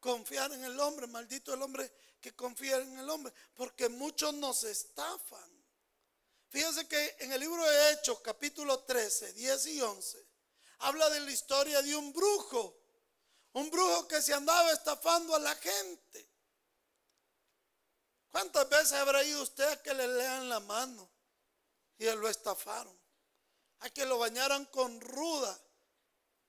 confiar 0.00 0.50
en 0.50 0.64
el 0.64 0.80
hombre? 0.80 1.06
Maldito 1.08 1.52
el 1.52 1.60
hombre 1.60 1.92
que 2.22 2.34
confía 2.34 2.78
en 2.78 2.98
el 2.98 3.10
hombre. 3.10 3.34
Porque 3.54 3.90
muchos 3.90 4.32
nos 4.32 4.64
estafan. 4.64 5.62
Fíjense 6.48 6.88
que 6.88 7.16
en 7.18 7.32
el 7.34 7.40
libro 7.40 7.62
de 7.62 7.92
Hechos, 7.92 8.20
capítulo 8.20 8.80
13, 8.84 9.34
10 9.34 9.66
y 9.66 9.82
11, 9.82 10.26
habla 10.78 11.10
de 11.10 11.20
la 11.20 11.30
historia 11.30 11.82
de 11.82 11.94
un 11.94 12.14
brujo. 12.14 12.78
Un 13.52 13.70
brujo 13.70 14.08
que 14.08 14.22
se 14.22 14.32
andaba 14.32 14.72
estafando 14.72 15.36
a 15.36 15.38
la 15.38 15.54
gente. 15.56 16.30
¿Cuántas 18.30 18.70
veces 18.70 18.92
habrá 18.92 19.22
ido 19.22 19.42
usted 19.42 19.68
a 19.68 19.82
que 19.82 19.92
le 19.92 20.08
lean 20.08 20.48
la 20.48 20.60
mano 20.60 21.10
y 21.98 22.06
lo 22.06 22.26
estafaron? 22.26 22.98
A 23.80 23.90
que 23.90 24.06
lo 24.06 24.16
bañaran 24.16 24.64
con 24.64 24.98
ruda 24.98 25.60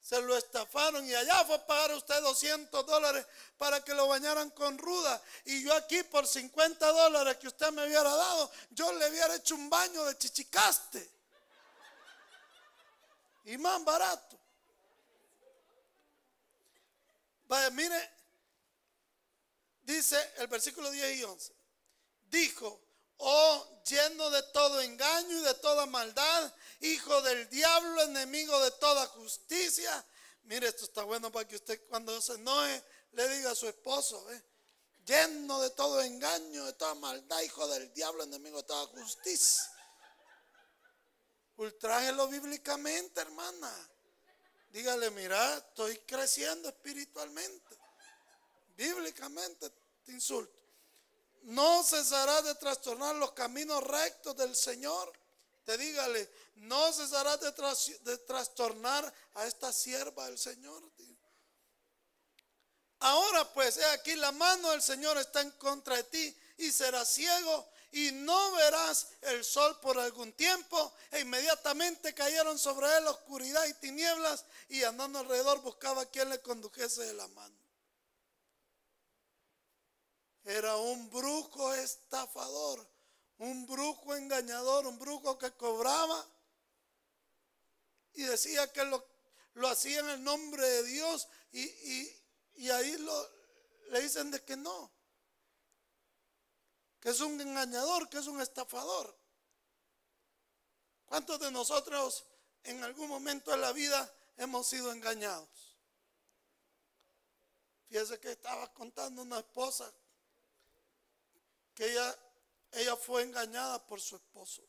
se 0.07 0.21
lo 0.21 0.37
estafaron 0.37 1.05
y 1.05 1.13
allá 1.13 1.43
fue 1.43 1.55
a 1.55 1.67
pagar 1.67 1.91
usted 1.91 2.21
200 2.21 2.85
dólares 2.85 3.25
para 3.57 3.83
que 3.83 3.93
lo 3.93 4.07
bañaran 4.07 4.49
con 4.51 4.77
ruda. 4.77 5.21
Y 5.43 5.65
yo 5.65 5.73
aquí 5.73 6.01
por 6.03 6.25
50 6.25 6.87
dólares 6.93 7.35
que 7.35 7.49
usted 7.49 7.71
me 7.71 7.85
hubiera 7.85 8.15
dado, 8.15 8.49
yo 8.69 8.93
le 8.93 9.09
hubiera 9.09 9.35
hecho 9.35 9.55
un 9.55 9.69
baño 9.69 10.05
de 10.05 10.17
chichicaste. 10.17 11.11
Y 13.43 13.57
más 13.57 13.83
barato. 13.83 14.39
Vaya, 17.47 17.69
mire, 17.71 18.09
dice 19.81 20.17
el 20.37 20.47
versículo 20.47 20.89
10 20.89 21.17
y 21.17 21.23
11. 21.25 21.53
Dijo, 22.29 22.81
oh 23.17 23.81
lleno 23.87 24.29
de 24.29 24.43
todo 24.43 24.81
engaño 24.81 25.39
y 25.39 25.41
de 25.41 25.53
toda 25.55 25.85
maldad, 25.85 26.53
hijo 26.81 27.21
del 27.21 27.49
diablo, 27.49 28.03
enemigo 28.03 28.59
de 28.61 28.71
toda 28.71 29.07
justicia. 29.07 30.05
Mire, 30.43 30.67
esto 30.67 30.85
está 30.85 31.03
bueno 31.03 31.31
para 31.31 31.47
que 31.47 31.55
usted 31.55 31.81
cuando 31.87 32.19
se 32.21 32.33
enoje 32.33 32.83
le 33.13 33.29
diga 33.29 33.51
a 33.51 33.55
su 33.55 33.67
esposo, 33.67 34.25
lleno 35.05 35.59
de 35.61 35.69
todo 35.71 36.01
engaño, 36.01 36.65
de 36.65 36.73
toda 36.73 36.95
maldad, 36.95 37.41
hijo 37.41 37.67
del 37.67 37.91
diablo, 37.93 38.23
enemigo 38.23 38.57
de 38.57 38.67
toda 38.67 38.87
justicia. 38.87 39.63
Ultrájelo 41.57 42.27
bíblicamente, 42.27 43.21
hermana. 43.21 43.89
Dígale, 44.69 45.09
mira, 45.11 45.57
estoy 45.57 45.97
creciendo 45.99 46.69
espiritualmente. 46.69 47.77
Bíblicamente 48.75 49.71
te 50.03 50.11
insulto 50.11 50.66
no 51.47 51.81
cesará 51.81 52.41
de 52.41 52.55
trastornar 52.55 53.15
los 53.15 53.31
caminos 53.31 53.81
rectos 53.83 54.35
del 54.35 54.53
Señor. 54.53 55.13
Te 55.63 55.77
dígale, 55.77 56.29
no 56.55 56.91
cesará 56.91 57.37
de, 57.37 57.53
de 58.01 58.17
trastornar 58.19 59.13
a 59.35 59.45
esta 59.45 59.71
sierva 59.71 60.25
del 60.25 60.37
Señor. 60.37 60.83
Ahora 62.99 63.53
pues, 63.53 63.77
he 63.77 63.85
aquí 63.85 64.15
la 64.15 64.31
mano 64.31 64.71
del 64.71 64.81
Señor 64.81 65.17
está 65.17 65.41
en 65.41 65.51
contra 65.51 65.95
de 65.95 66.03
ti 66.03 66.37
y 66.57 66.71
serás 66.71 67.13
ciego 67.13 67.69
y 67.91 68.11
no 68.11 68.51
verás 68.53 69.07
el 69.21 69.45
sol 69.45 69.79
por 69.79 69.97
algún 69.99 70.33
tiempo. 70.33 70.93
E 71.11 71.21
inmediatamente 71.21 72.13
cayeron 72.13 72.59
sobre 72.59 72.87
él 72.97 73.07
oscuridad 73.07 73.65
y 73.67 73.73
tinieblas 73.75 74.43
y 74.67 74.83
andando 74.83 75.19
alrededor 75.19 75.61
buscaba 75.61 76.01
a 76.01 76.09
quien 76.09 76.29
le 76.29 76.41
condujese 76.41 77.05
de 77.05 77.13
la 77.13 77.27
mano. 77.29 77.66
Era 80.47 80.77
un 80.77 81.09
brujo 81.09 81.73
estafador, 81.73 82.89
un 83.39 83.65
brujo 83.65 84.15
engañador, 84.15 84.87
un 84.87 84.97
brujo 84.97 85.37
que 85.37 85.51
cobraba 85.51 86.25
y 88.13 88.23
decía 88.23 88.71
que 88.71 88.85
lo, 88.85 89.05
lo 89.55 89.67
hacía 89.67 89.99
en 89.99 90.09
el 90.09 90.23
nombre 90.23 90.65
de 90.65 90.83
Dios 90.83 91.27
y, 91.51 92.69
ahí 92.69 92.97
lo, 92.97 93.29
le 93.89 93.99
dicen 93.99 94.31
de 94.31 94.41
que 94.45 94.55
no, 94.55 94.89
que 97.01 97.09
es 97.09 97.19
un 97.19 97.41
engañador, 97.41 98.07
que 98.07 98.19
es 98.19 98.27
un 98.27 98.39
estafador. 98.39 99.17
¿Cuántos 101.07 101.41
de 101.41 101.51
nosotros 101.51 102.23
en 102.63 102.85
algún 102.85 103.09
momento 103.09 103.51
de 103.51 103.57
la 103.57 103.73
vida 103.73 104.09
hemos 104.37 104.65
sido 104.65 104.93
engañados? 104.93 105.75
Fíjese 107.89 108.17
que 108.21 108.31
estaba 108.31 108.73
contando 108.73 109.23
una 109.23 109.39
esposa 109.39 109.93
que 111.77 111.91
ella, 111.91 112.19
ella 112.71 112.95
fue 112.95 113.21
engañada 113.21 113.85
por 113.85 114.01
su 114.01 114.15
esposo. 114.15 114.67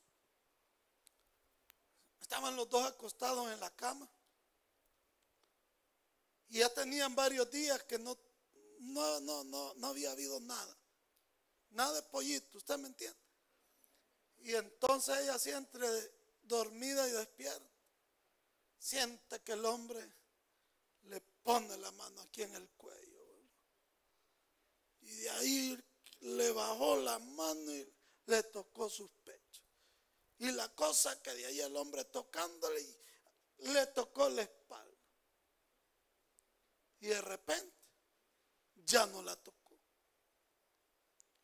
Estaban 2.21 2.55
los 2.55 2.69
dos 2.69 2.85
acostados 2.85 3.51
en 3.51 3.59
la 3.61 3.71
cama. 3.71 4.07
Y 6.51 6.59
ya 6.59 6.69
tenían 6.69 7.15
varios 7.15 7.51
días 7.51 7.83
que 7.85 7.99
no, 7.99 8.15
no, 8.81 9.21
no, 9.21 9.45
no, 9.45 9.75
no 9.77 9.87
había 9.87 10.13
habido 10.13 10.39
nada. 10.41 10.77
Nada 11.71 11.95
de 11.95 12.03
pollito, 12.03 12.59
¿usted 12.59 12.77
me 12.77 12.89
entiende? 12.89 13.19
Y 14.41 14.55
entonces 14.55 15.17
ella 15.19 15.35
así 15.35 15.51
entre 15.51 15.89
dormida 16.43 17.09
y 17.09 17.13
despierta, 17.13 17.71
siente 18.79 19.41
que 19.41 19.53
el 19.53 19.65
hombre 19.65 20.15
le 21.05 21.23
pone 21.43 21.75
la 21.79 21.91
mano 21.93 22.21
aquí 22.21 22.43
en 22.43 22.55
el 22.55 22.69
cuello. 22.71 23.19
Y 25.01 25.11
de 25.15 25.31
ahí 25.31 25.88
le 26.21 26.53
bajó 26.53 26.97
la 26.97 27.19
mano 27.19 27.73
y 27.73 27.95
le 28.27 28.43
tocó 28.45 28.89
sus 28.89 29.11
pechos. 29.25 29.65
Y 30.39 30.51
la 30.53 30.69
cosa 30.75 31.21
que 31.23 31.35
de 31.35 31.47
ahí 31.47 31.61
el 31.61 31.77
hombre 31.77 32.05
tocándole 32.05 32.85
le 33.59 33.87
tocó 33.89 34.29
la 34.29 34.43
espalda. 34.43 34.99
Y 37.01 37.09
de 37.09 37.21
repente 37.21 37.77
ya 38.85 39.07
no 39.07 39.23
la 39.23 39.37
tocó. 39.37 39.59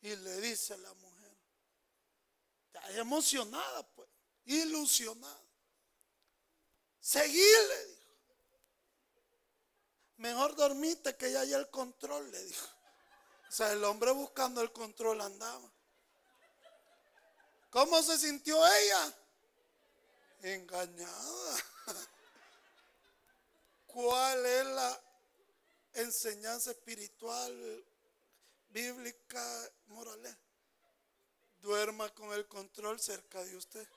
Y 0.00 0.14
le 0.16 0.40
dice 0.40 0.76
la 0.78 0.92
mujer, 0.94 1.36
emocionada 2.90 3.86
pues, 3.94 4.08
ilusionada. 4.44 5.42
Seguirle, 7.00 7.86
dijo. 7.86 8.04
Mejor 10.16 10.54
dormite 10.54 11.16
que 11.16 11.32
ya 11.32 11.40
hay 11.40 11.52
el 11.52 11.68
control, 11.70 12.30
le 12.30 12.44
dijo. 12.44 12.73
O 13.54 13.56
sea, 13.56 13.70
el 13.70 13.84
hombre 13.84 14.10
buscando 14.10 14.60
el 14.62 14.72
control 14.72 15.20
andaba. 15.20 15.70
¿Cómo 17.70 18.02
se 18.02 18.18
sintió 18.18 18.56
ella? 18.66 19.14
Engañada. 20.42 21.56
¿Cuál 23.86 24.44
es 24.44 24.66
la 24.66 25.02
enseñanza 25.92 26.72
espiritual, 26.72 27.86
bíblica, 28.70 29.70
morales? 29.86 30.36
Duerma 31.60 32.12
con 32.12 32.32
el 32.32 32.48
control 32.48 32.98
cerca 32.98 33.40
de 33.44 33.56
usted. 33.56 33.88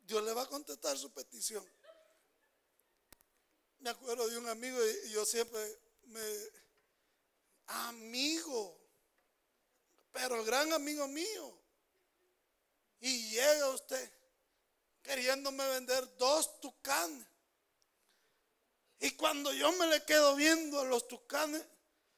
Dios 0.00 0.22
le 0.24 0.34
va 0.34 0.42
a 0.42 0.46
contestar 0.46 0.98
su 0.98 1.10
petición. 1.10 1.66
Me 3.80 3.90
acuerdo 3.90 4.28
de 4.28 4.38
un 4.38 4.48
amigo 4.48 4.78
y 5.04 5.10
yo 5.10 5.24
siempre 5.24 5.78
me... 6.04 6.20
Amigo, 7.66 8.76
pero 10.12 10.44
gran 10.44 10.72
amigo 10.72 11.06
mío. 11.08 11.58
Y 13.00 13.30
llega 13.30 13.68
usted 13.70 14.12
queriéndome 15.02 15.66
vender 15.68 16.16
dos 16.16 16.60
tucanes. 16.60 17.26
Y 18.98 19.12
cuando 19.12 19.52
yo 19.52 19.72
me 19.72 19.86
le 19.86 20.04
quedo 20.04 20.34
viendo 20.34 20.80
a 20.80 20.84
los 20.84 21.08
tucanes, 21.08 21.64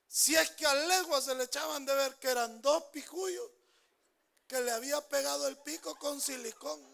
si 0.08 0.34
es 0.34 0.50
que 0.50 0.66
a 0.66 0.74
legua 0.74 1.20
se 1.22 1.34
le 1.34 1.44
echaban 1.44 1.86
de 1.86 1.94
ver 1.94 2.18
que 2.18 2.28
eran 2.28 2.60
dos 2.60 2.84
picuyos 2.92 3.48
que 4.48 4.60
le 4.60 4.72
había 4.72 5.00
pegado 5.08 5.46
el 5.48 5.56
pico 5.58 5.94
con 5.96 6.20
silicón. 6.20 6.91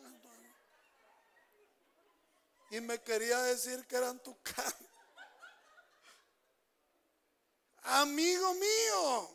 Y 2.71 2.81
me 2.81 3.01
quería 3.03 3.41
decir 3.43 3.87
que 3.87 3.97
eran 3.97 4.23
tucanes. 4.23 4.75
Amigo 7.83 8.55
mío. 8.55 9.31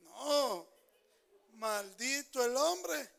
No. 0.00 0.68
Maldito 1.52 2.44
el 2.44 2.56
hombre 2.56 3.10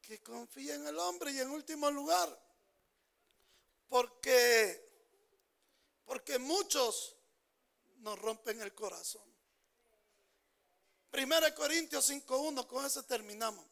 que 0.00 0.22
confía 0.22 0.74
en 0.74 0.86
el 0.86 0.98
hombre 0.98 1.32
y 1.32 1.40
en 1.40 1.50
último 1.50 1.90
lugar. 1.90 2.38
Porque 3.88 4.92
porque 6.12 6.38
muchos 6.38 7.16
nos 8.00 8.18
rompen 8.18 8.60
el 8.60 8.74
corazón. 8.74 9.22
Primera 11.10 11.54
Corintios 11.54 12.10
5.1, 12.10 12.66
con 12.66 12.84
eso 12.84 13.02
terminamos. 13.04 13.64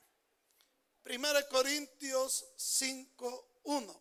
Primera 1.02 1.46
Corintios 1.48 2.46
5.1. 2.56 4.00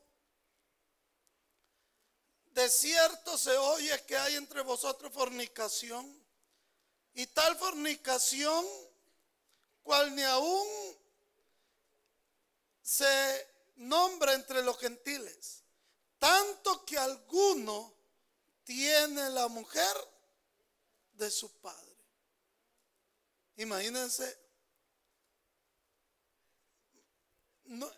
De 2.60 2.68
cierto 2.70 3.38
se 3.38 3.58
oye 3.58 4.04
que 4.06 4.18
hay 4.18 4.36
entre 4.36 4.60
vosotros 4.64 5.14
fornicación 5.14 6.06
y 7.14 7.26
tal 7.28 7.56
fornicación 7.56 8.66
cual 9.82 10.14
ni 10.14 10.24
aún 10.24 10.68
se 12.82 13.48
nombra 13.78 14.34
entre 14.34 14.62
los 14.62 14.78
gentiles, 14.78 15.64
tanto 16.18 16.84
que 16.84 16.98
alguno 16.98 17.94
tiene 18.66 19.30
la 19.30 19.48
mujer 19.48 19.96
de 21.14 21.32
su 21.32 21.50
padre. 21.62 21.96
Imagínense. 23.56 24.38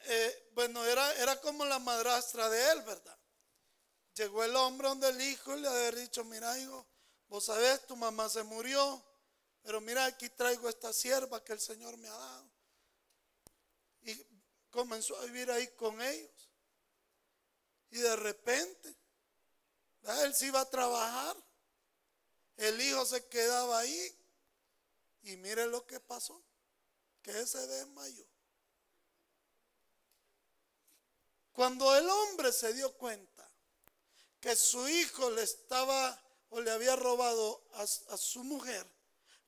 Eh, 0.05 0.49
bueno, 0.53 0.86
era, 0.86 1.16
era 1.16 1.41
como 1.41 1.66
la 1.66 1.80
madrastra 1.80 2.47
de 2.47 2.72
él, 2.74 2.82
¿verdad? 2.84 3.20
Llegó 4.16 4.43
el 4.43 4.55
hombre 4.55 4.89
donde 4.89 5.09
el 5.09 5.22
hijo 5.22 5.55
le 5.55 5.68
había 5.68 5.91
dicho, 5.91 6.24
mira 6.26 6.57
hijo, 6.59 6.86
vos 7.28 7.45
sabés, 7.45 7.86
tu 7.88 7.95
mamá 7.95 8.28
se 8.30 8.43
murió, 8.43 9.03
pero 9.62 9.80
mira, 9.80 10.05
aquí 10.05 10.30
traigo 10.30 10.68
esta 10.68 10.91
sierva 10.91 11.43
que 11.43 11.53
el 11.53 11.59
Señor 11.59 11.97
me 11.97 12.07
ha 12.07 12.18
dado. 12.18 12.51
Y 14.01 14.26
comenzó 14.70 15.16
a 15.18 15.26
vivir 15.26 15.51
ahí 15.51 15.68
con 15.76 16.01
ellos. 16.01 16.49
Y 17.91 17.97
de 17.97 18.16
repente 18.16 18.95
él 20.24 20.34
se 20.34 20.47
iba 20.47 20.62
a 20.62 20.70
trabajar. 20.70 21.38
El 22.57 22.82
hijo 22.82 23.05
se 23.05 23.28
quedaba 23.28 23.80
ahí. 23.80 24.18
Y 25.24 25.36
mire 25.38 25.68
lo 25.68 25.86
que 25.86 25.99
pasó. 25.99 26.41
Que 27.22 27.45
se 27.45 27.68
desmayó. 27.68 28.26
Cuando 31.51 31.95
el 31.95 32.09
hombre 32.09 32.51
se 32.51 32.74
dio 32.74 32.97
cuenta 32.97 33.31
que 34.42 34.56
su 34.56 34.89
hijo 34.89 35.30
le 35.32 35.44
estaba 35.44 36.20
o 36.50 36.60
le 36.60 36.72
había 36.72 36.96
robado 36.98 37.64
a, 37.76 37.88
su 37.88 38.44
mujer, 38.44 38.86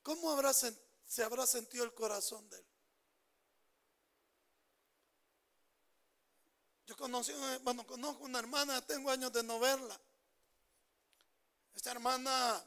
¿cómo 0.02 0.32
habrá, 0.32 0.54
se 0.54 1.24
habrá 1.24 1.46
sentido 1.46 1.84
el 1.84 1.94
corazón 1.94 2.48
de 2.50 2.58
él? 2.58 2.66
Yo 6.86 6.96
conocí, 6.98 7.34
bueno, 7.62 7.86
conozco 7.88 8.24
una 8.24 8.40
hermana, 8.40 8.86
tengo 8.86 9.10
años 9.10 9.34
de 9.34 9.42
no 9.44 9.60
verla. 9.60 10.00
Esta 11.74 11.92
hermana 11.92 12.64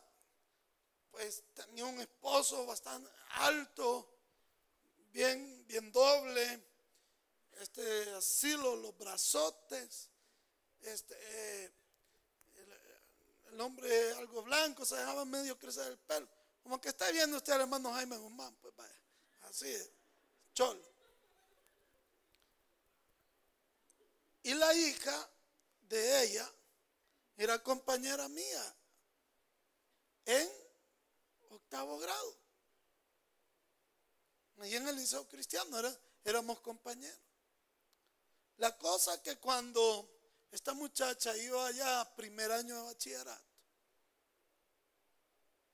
pues 1.10 1.44
tenía 1.54 1.86
un 1.86 1.98
esposo 2.00 2.66
bastante 2.66 3.10
alto, 3.30 4.18
bien, 5.12 5.64
bien 5.66 5.90
doble, 5.92 6.62
este, 7.60 8.10
así 8.10 8.52
los, 8.56 8.96
brazotes, 8.98 10.10
este, 10.80 11.72
el, 13.56 13.60
hombre 13.62 14.12
algo 14.12 14.42
blanco, 14.42 14.84
se 14.84 14.96
dejaba 14.96 15.24
medio 15.24 15.58
crecer 15.58 15.86
el 15.88 15.98
pelo, 15.98 16.28
como 16.62 16.78
que 16.80 16.90
está 16.90 17.10
viendo 17.10 17.38
usted 17.38 17.54
al 17.54 17.62
hermano 17.62 17.92
Jaime 17.92 18.18
Guzmán, 18.18 18.54
pues 18.56 18.74
vaya, 18.76 19.00
así, 19.42 19.74
cholo. 20.54 20.84
Y 24.42 24.54
la 24.54 24.72
hija 24.74 25.30
de 25.88 26.22
ella 26.22 26.48
era 27.36 27.62
compañera 27.62 28.28
mía 28.28 28.76
en 30.26 30.48
octavo 31.50 31.98
grado. 31.98 32.36
Y 34.64 34.74
en 34.74 34.86
el 34.86 34.96
liceo 34.96 35.26
cristiano 35.28 35.76
éramos 36.24 36.60
compañeros. 36.60 37.18
La 38.58 38.76
cosa 38.78 39.20
que 39.22 39.36
cuando 39.38 40.08
esta 40.50 40.74
muchacha 40.74 41.36
iba 41.36 41.66
allá 41.66 42.14
primer 42.16 42.52
año 42.52 42.76
de 42.76 42.82
bachillerato, 42.82 43.45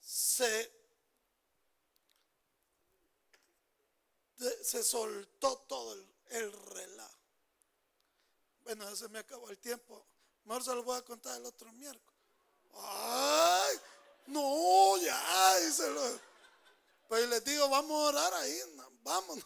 se, 0.03 0.73
se 4.63 4.83
soltó 4.83 5.59
todo 5.69 5.95
el, 5.95 6.15
el 6.31 6.53
relajo. 6.53 7.19
Bueno, 8.65 8.89
ya 8.89 8.97
se 8.97 9.09
me 9.09 9.19
acabó 9.21 9.49
el 9.51 9.59
tiempo. 9.59 10.05
Mejor 10.45 10.65
se 10.65 10.75
lo 10.75 10.83
voy 10.83 10.99
a 10.99 11.03
contar 11.03 11.37
el 11.37 11.47
otro 11.47 11.73
miércoles. 11.73 12.21
¡Ay! 12.75 13.77
No, 14.27 14.97
ya, 14.99 15.59
díselo. 15.61 16.21
Pues 17.09 17.29
les 17.29 17.45
digo, 17.45 17.69
vamos 17.69 17.91
a 17.91 18.09
orar 18.09 18.35
ahí, 18.35 18.59
vámonos. 19.03 19.45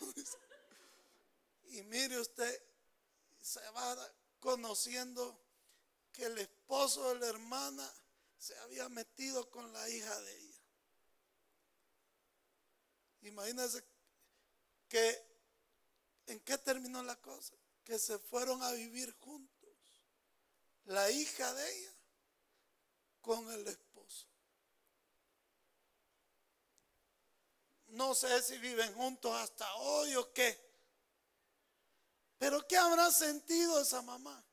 Y 1.65 1.83
mire 1.83 2.21
usted, 2.21 2.63
se 3.41 3.61
va 3.71 4.13
conociendo 4.39 5.39
que 6.13 6.27
el 6.27 6.39
esposo 6.39 7.09
de 7.09 7.21
la 7.21 7.27
hermana 7.27 7.93
se 8.39 8.57
había 8.61 8.89
metido 8.89 9.51
con 9.51 9.73
la 9.73 9.89
hija 9.89 10.21
de 10.21 10.39
ella. 10.39 10.46
Imagínense 13.27 13.85
que 14.89 15.27
¿En 16.27 16.41
qué 16.41 16.59
terminó 16.59 17.03
la 17.03 17.17
cosa? 17.17 17.55
Que 17.85 17.99
se 17.99 18.19
fueron 18.19 18.63
a 18.63 18.73
vivir 18.73 19.17
juntos. 19.21 19.71
La 20.85 21.11
hija 21.11 21.53
de 21.55 21.79
ella 21.79 21.95
con 23.21 23.51
el 23.53 23.67
esposo. 23.67 24.27
No 27.89 28.15
sé 28.15 28.43
si 28.43 28.59
viven 28.59 28.93
juntos 28.95 29.33
hasta 29.33 29.73
hoy 29.77 30.15
o 30.17 30.33
qué. 30.33 30.65
Pero 32.39 32.67
¿qué 32.67 32.77
habrá 32.77 33.11
sentido 33.11 33.81
esa 33.81 34.03
mamá? 34.03 34.45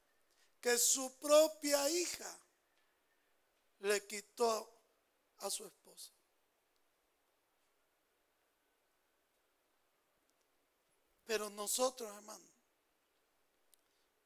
Que 0.61 0.77
su 0.77 1.17
propia 1.19 1.89
hija 1.89 2.39
le 3.79 4.05
quitó 4.07 4.71
a 5.37 5.49
su 5.49 5.65
esposo. 5.65 5.82
Pero 11.25 11.49
nosotros, 11.49 12.13
hermano, 12.15 12.45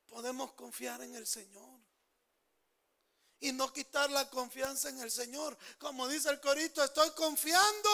podemos 0.08 0.54
confiar 0.54 1.02
en 1.02 1.16
el 1.16 1.28
Señor. 1.28 1.80
Y 3.40 3.52
no 3.52 3.72
quitar 3.72 4.10
la 4.10 4.28
confianza 4.30 4.90
en 4.90 5.00
el 5.00 5.12
Señor. 5.12 5.56
Como 5.78 6.08
dice 6.08 6.30
el 6.30 6.40
corito, 6.40 6.84
estoy 6.84 7.12
confiando, 7.12 7.90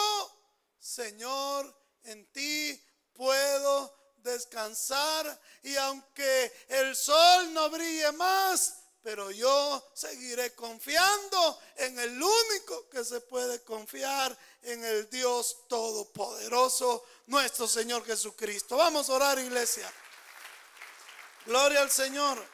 Señor, 0.78 1.78
en 2.04 2.26
ti 2.32 2.82
puedo 3.12 3.94
descansar. 4.16 5.40
Y 5.62 5.76
aunque 5.76 6.52
el 6.68 6.96
sol 6.96 7.52
no 7.52 7.68
brille 7.68 8.10
más, 8.12 8.83
pero 9.04 9.30
yo 9.30 9.86
seguiré 9.92 10.54
confiando 10.54 11.60
en 11.76 11.98
el 11.98 12.20
único 12.20 12.88
que 12.88 13.04
se 13.04 13.20
puede 13.20 13.62
confiar, 13.62 14.36
en 14.62 14.82
el 14.82 15.10
Dios 15.10 15.58
Todopoderoso, 15.68 17.04
nuestro 17.26 17.68
Señor 17.68 18.02
Jesucristo. 18.06 18.78
Vamos 18.78 19.10
a 19.10 19.12
orar, 19.12 19.38
iglesia. 19.38 19.92
Gloria 21.44 21.82
al 21.82 21.90
Señor. 21.90 22.53